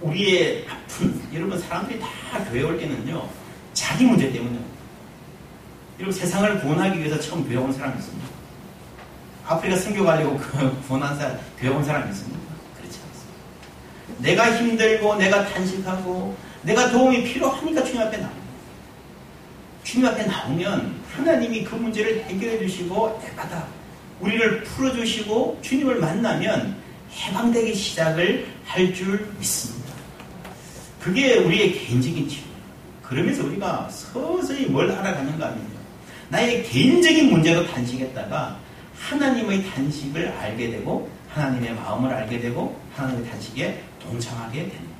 우리의 0.00 0.66
아픈 0.68 1.22
여러분 1.32 1.58
사람들이 1.58 2.00
다 2.00 2.06
교회 2.50 2.62
올 2.62 2.78
때는요 2.78 3.28
자기 3.72 4.04
문제 4.04 4.32
때문에 4.32 4.58
여러분 5.98 6.12
세상을 6.12 6.60
구원하기 6.60 6.98
위해서 6.98 7.20
처음 7.20 7.46
교회 7.46 7.56
온 7.56 7.72
사람 7.72 7.96
있습니까? 7.98 8.28
아프리카 9.46 9.76
선교 9.76 10.04
가려고 10.04 10.38
그 10.38 10.82
구원한 10.86 11.16
사람 11.16 11.38
교회 11.58 11.70
온 11.70 11.84
사람 11.84 12.08
있습니까? 12.10 12.40
그렇지 12.78 12.98
않습니다. 13.06 14.22
내가 14.22 14.56
힘들고 14.56 15.16
내가 15.16 15.44
탄식하고 15.46 16.36
내가 16.62 16.90
도움이 16.90 17.24
필요하니까 17.24 17.84
주님 17.84 18.00
앞에 18.02 18.16
나옵니다. 18.16 18.40
주님 19.84 20.06
앞에 20.06 20.26
나오면 20.26 21.00
하나님이 21.12 21.64
그 21.64 21.74
문제를 21.74 22.24
해결해 22.24 22.58
주시고 22.60 23.20
내받아 23.22 23.66
우리를 24.20 24.64
풀어주시고 24.64 25.58
주님을 25.62 25.96
만나면 25.96 26.79
해방되기 27.12 27.74
시작을 27.74 28.46
할 28.66 28.94
줄 28.94 29.28
믿습니다. 29.38 29.90
그게 31.00 31.36
우리의 31.38 31.72
개인적인 31.72 32.28
치유. 32.28 32.42
그러면서 33.02 33.44
우리가 33.44 33.88
서서히 33.90 34.66
뭘 34.66 34.90
알아가는가 34.90 35.46
하면요. 35.46 35.80
나의 36.28 36.62
개인적인 36.64 37.30
문제로 37.30 37.66
단식했다가 37.66 38.56
하나님의 38.96 39.64
단식을 39.70 40.28
알게 40.28 40.70
되고 40.70 41.10
하나님의 41.30 41.74
마음을 41.74 42.12
알게 42.12 42.40
되고 42.40 42.78
하나님의 42.94 43.28
단식에 43.30 43.82
동참하게 44.00 44.58
됩니다. 44.68 44.90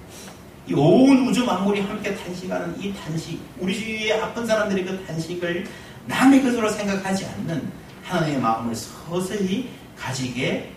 이 0.69 0.75
온 0.75 1.27
우주 1.29 1.45
만물이 1.45 1.81
함께 1.81 2.15
단식하는 2.15 2.81
이 2.81 2.93
단식, 2.95 3.41
우리 3.59 3.75
주위에 3.79 4.21
아픈 4.21 4.47
사람들이 4.47 4.85
그 4.85 5.05
단식을 5.07 5.67
남의 6.07 6.43
것으로 6.43 6.69
생각하지 6.71 7.27
않는 7.27 7.71
하나님의 8.05 8.41
마음을 8.41 8.75
서서히 8.75 9.69
가지게 9.97 10.71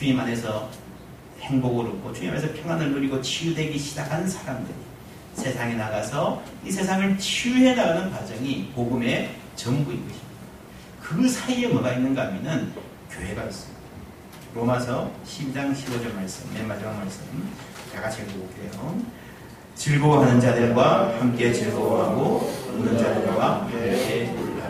주님 0.00 0.18
안에서 0.18 0.70
행복을 1.40 1.90
얻고 1.90 2.14
주님 2.14 2.30
안에서 2.30 2.54
평안을 2.54 2.92
누리고 2.92 3.20
치유되기 3.20 3.78
시작한 3.78 4.26
사람들이 4.26 4.74
세상에 5.34 5.74
나가서 5.74 6.42
이 6.64 6.72
세상을 6.72 7.18
치유해 7.18 7.74
나가는 7.74 8.10
과정이 8.10 8.72
복음의 8.74 9.36
전부인 9.56 9.98
것입니다. 9.98 10.30
그 11.02 11.28
사이에 11.28 11.68
뭐가 11.68 11.92
있는가 11.92 12.28
하면은 12.28 12.72
교회가 13.10 13.44
있습니다. 13.44 13.80
로마서 14.54 15.12
12장 15.26 15.74
15절 15.74 16.14
말씀, 16.14 16.50
맨 16.54 16.66
마지막 16.66 16.96
말씀, 16.96 17.22
다 17.94 18.00
같이 18.00 18.22
읽어볼게요. 18.22 19.02
즐거워하는 19.74 20.40
자들과 20.40 21.20
함께 21.20 21.52
즐거워하고 21.52 22.50
웃는 22.72 22.96
자들과 22.96 23.64
함께 23.66 24.34
울라. 24.34 24.64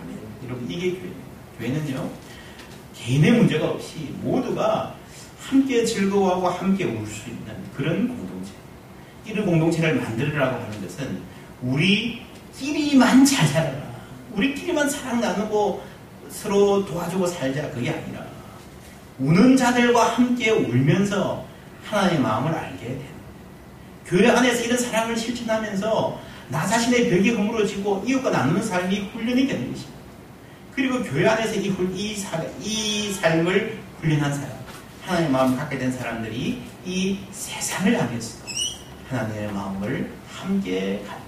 아멘. 0.00 0.18
여러분 0.44 0.70
이게 0.70 0.92
교회. 0.92 1.10
교회는요 1.58 2.29
개인의 3.04 3.32
문제가 3.32 3.70
없이 3.70 4.14
모두가 4.22 4.94
함께 5.40 5.84
즐거워하고 5.84 6.48
함께 6.48 6.84
울 6.84 7.06
수 7.06 7.28
있는 7.28 7.54
그런 7.76 8.08
공동체. 8.08 8.52
이런 9.26 9.46
공동체를 9.46 9.96
만들으라고 9.96 10.62
하는 10.64 10.82
것은 10.82 11.20
우리끼리만 11.62 13.24
잘 13.24 13.46
살아라. 13.46 13.78
우리끼리만 14.32 14.88
사랑 14.88 15.20
나누고 15.20 15.82
서로 16.30 16.84
도와주고 16.84 17.26
살자. 17.26 17.70
그게 17.70 17.90
아니라 17.90 18.24
우는 19.18 19.56
자들과 19.56 20.16
함께 20.16 20.50
울면서 20.50 21.44
하나님의 21.84 22.22
마음을 22.22 22.52
알게 22.52 22.84
되는 22.84 23.02
교회 24.06 24.28
안에서 24.28 24.62
이런 24.64 24.78
사랑을 24.78 25.16
실천하면서 25.16 26.20
나 26.48 26.66
자신의 26.66 27.10
벽이 27.10 27.30
허물어지고 27.30 28.04
이웃과 28.06 28.30
나누는 28.30 28.62
삶이 28.62 29.10
훈련이 29.12 29.46
되는 29.46 29.72
것입니다. 29.72 29.99
그리고 30.80 31.02
교회 31.02 31.28
안에서 31.28 31.56
이, 31.56 31.66
이, 31.94 32.24
이 32.62 33.12
삶을 33.12 33.78
훈련한 34.00 34.32
사람, 34.32 34.50
하나님의 35.02 35.30
마음을 35.30 35.58
갖게 35.58 35.76
된 35.76 35.92
사람들이 35.92 36.62
이 36.86 37.18
세상을 37.30 38.00
향해서 38.00 38.38
하나님의 39.10 39.52
마음을 39.52 40.10
함께 40.26 41.04
갖는 41.06 41.24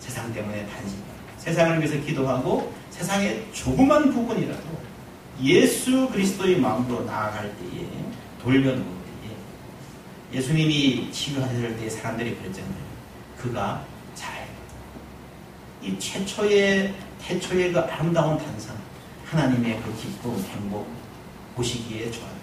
세상 0.00 0.34
때문에 0.34 0.66
단식하고 0.66 1.12
세상을 1.38 1.78
위해서 1.78 2.04
기도하고 2.04 2.74
세상의 2.90 3.46
조그만 3.52 4.12
부분이라도 4.12 4.82
예수 5.44 6.08
그리스도의 6.08 6.58
마음으로 6.58 7.04
나아갈 7.04 7.54
때에 7.58 7.86
돌려놓을 8.42 8.78
때에 8.82 10.38
예수님이 10.40 11.12
치유하실 11.12 11.76
때 11.78 11.88
사람들이 11.88 12.34
그랬잖아요. 12.34 12.82
그가 13.38 13.84
잘. 14.16 14.44
이 15.80 15.96
최초의 16.00 16.92
태초의 17.26 17.72
그 17.72 17.80
아름다운 17.80 18.36
탄생, 18.38 18.74
하나님의 19.26 19.80
그 19.82 19.96
기쁨, 19.96 20.36
행복 20.50 20.88
보시기에 21.56 22.10
좋았다. 22.10 22.42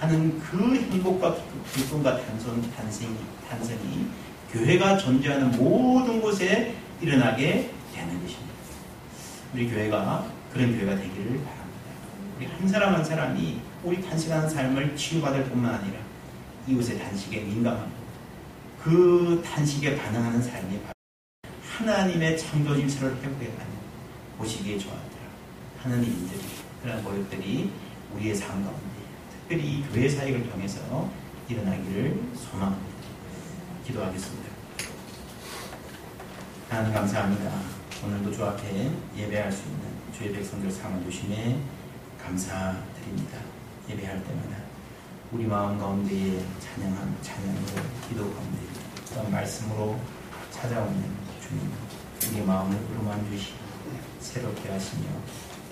하는 0.00 0.38
그 0.38 0.74
행복과 0.74 1.34
그 1.34 1.42
기쁨과 1.74 2.20
탄생, 2.24 2.62
탄생이, 2.72 3.16
탄생이 3.48 4.06
교회가 4.52 4.96
존재하는 4.96 5.50
모든 5.52 6.20
곳에 6.20 6.74
일어나게 7.00 7.70
되는 7.94 8.22
것입니다. 8.22 8.54
우리 9.54 9.70
교회가 9.70 10.26
그런 10.52 10.72
교회가 10.76 10.96
되기를 10.96 11.24
바랍니다. 11.24 11.58
우리 12.36 12.46
한 12.46 12.68
사람 12.68 12.94
한 12.94 13.04
사람이 13.04 13.60
우리 13.84 14.02
탄식하는 14.02 14.48
삶을 14.48 14.96
치유받을 14.96 15.44
뿐만 15.44 15.74
아니라 15.74 15.98
이웃의 16.66 16.98
단식에 16.98 17.40
민감하고 17.40 17.90
그 18.82 19.42
단식에 19.44 19.96
반응하는 19.96 20.42
삶이 20.42 20.80
바로 20.82 20.97
하나님의 21.78 22.36
창조 22.36 22.74
질서를 22.74 23.14
회복해가는 23.22 23.72
보시기에 24.36 24.78
좋았더라 24.78 25.22
하는 25.80 26.02
일들이 26.02 26.40
그런 26.82 27.04
모욕들이 27.04 27.70
우리의 28.12 28.34
삶 28.34 28.64
가운데 28.64 28.82
특별히 29.30 29.64
이 29.64 29.84
교회 29.84 30.08
사역을 30.08 30.50
통해서 30.50 31.08
일어나기를 31.48 32.20
소망합니다. 32.34 32.98
기도하겠습니다. 33.86 34.48
하나님 36.68 36.94
감사합니다. 36.94 37.60
오늘도 38.04 38.32
주 38.32 38.44
앞에 38.44 38.90
예배할 39.16 39.52
수 39.52 39.62
있는 39.68 39.82
주의 40.16 40.32
백성들 40.32 40.72
삼아 40.72 41.00
주심에 41.04 41.60
감사드립니다. 42.20 43.38
예배할 43.88 44.24
때마다 44.24 44.56
우리 45.30 45.46
마음 45.46 45.78
가운데에 45.78 46.44
찬양한 46.58 47.16
찬양으로 47.22 47.82
기도 48.08 48.22
가운데 48.34 48.58
또 49.14 49.30
말씀으로 49.30 49.96
찾아오는 50.50 51.27
주님 51.48 51.72
우리 52.30 52.42
마음을 52.44 52.76
부름한 52.86 53.24
주시고 53.30 53.56
새롭게 54.20 54.68
하시며 54.70 55.04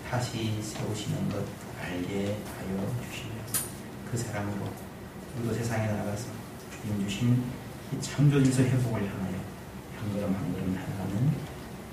다시 0.09 0.61
세우시는 0.63 1.29
것 1.29 1.45
알게 1.81 2.39
하여 2.57 2.95
주시며 3.11 3.35
그 4.11 4.17
사랑으로 4.17 4.67
우리도 5.39 5.55
세상에 5.55 5.87
나가서 5.89 6.29
주님 6.83 7.07
주신 7.07 7.45
이 7.93 8.01
창조질서 8.01 8.63
회복을 8.63 9.01
향하여 9.03 9.35
한 9.99 10.13
걸음 10.13 10.35
한 10.35 10.53
걸음 10.53 10.75
나아가는 10.75 11.33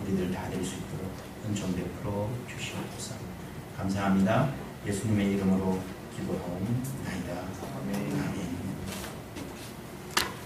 우리들 0.04 0.32
다 0.32 0.50
될 0.50 0.63
수 0.63 0.76
있도록 0.76 1.12
은총 1.46 1.76
베풀어 1.76 2.30
주시옵소서. 2.48 3.15
감사합니다. 3.78 4.50
예수님의 4.86 5.34
이름으로 5.34 5.80
기도하옵나이다. 6.15 7.32
아멘. 7.82 8.52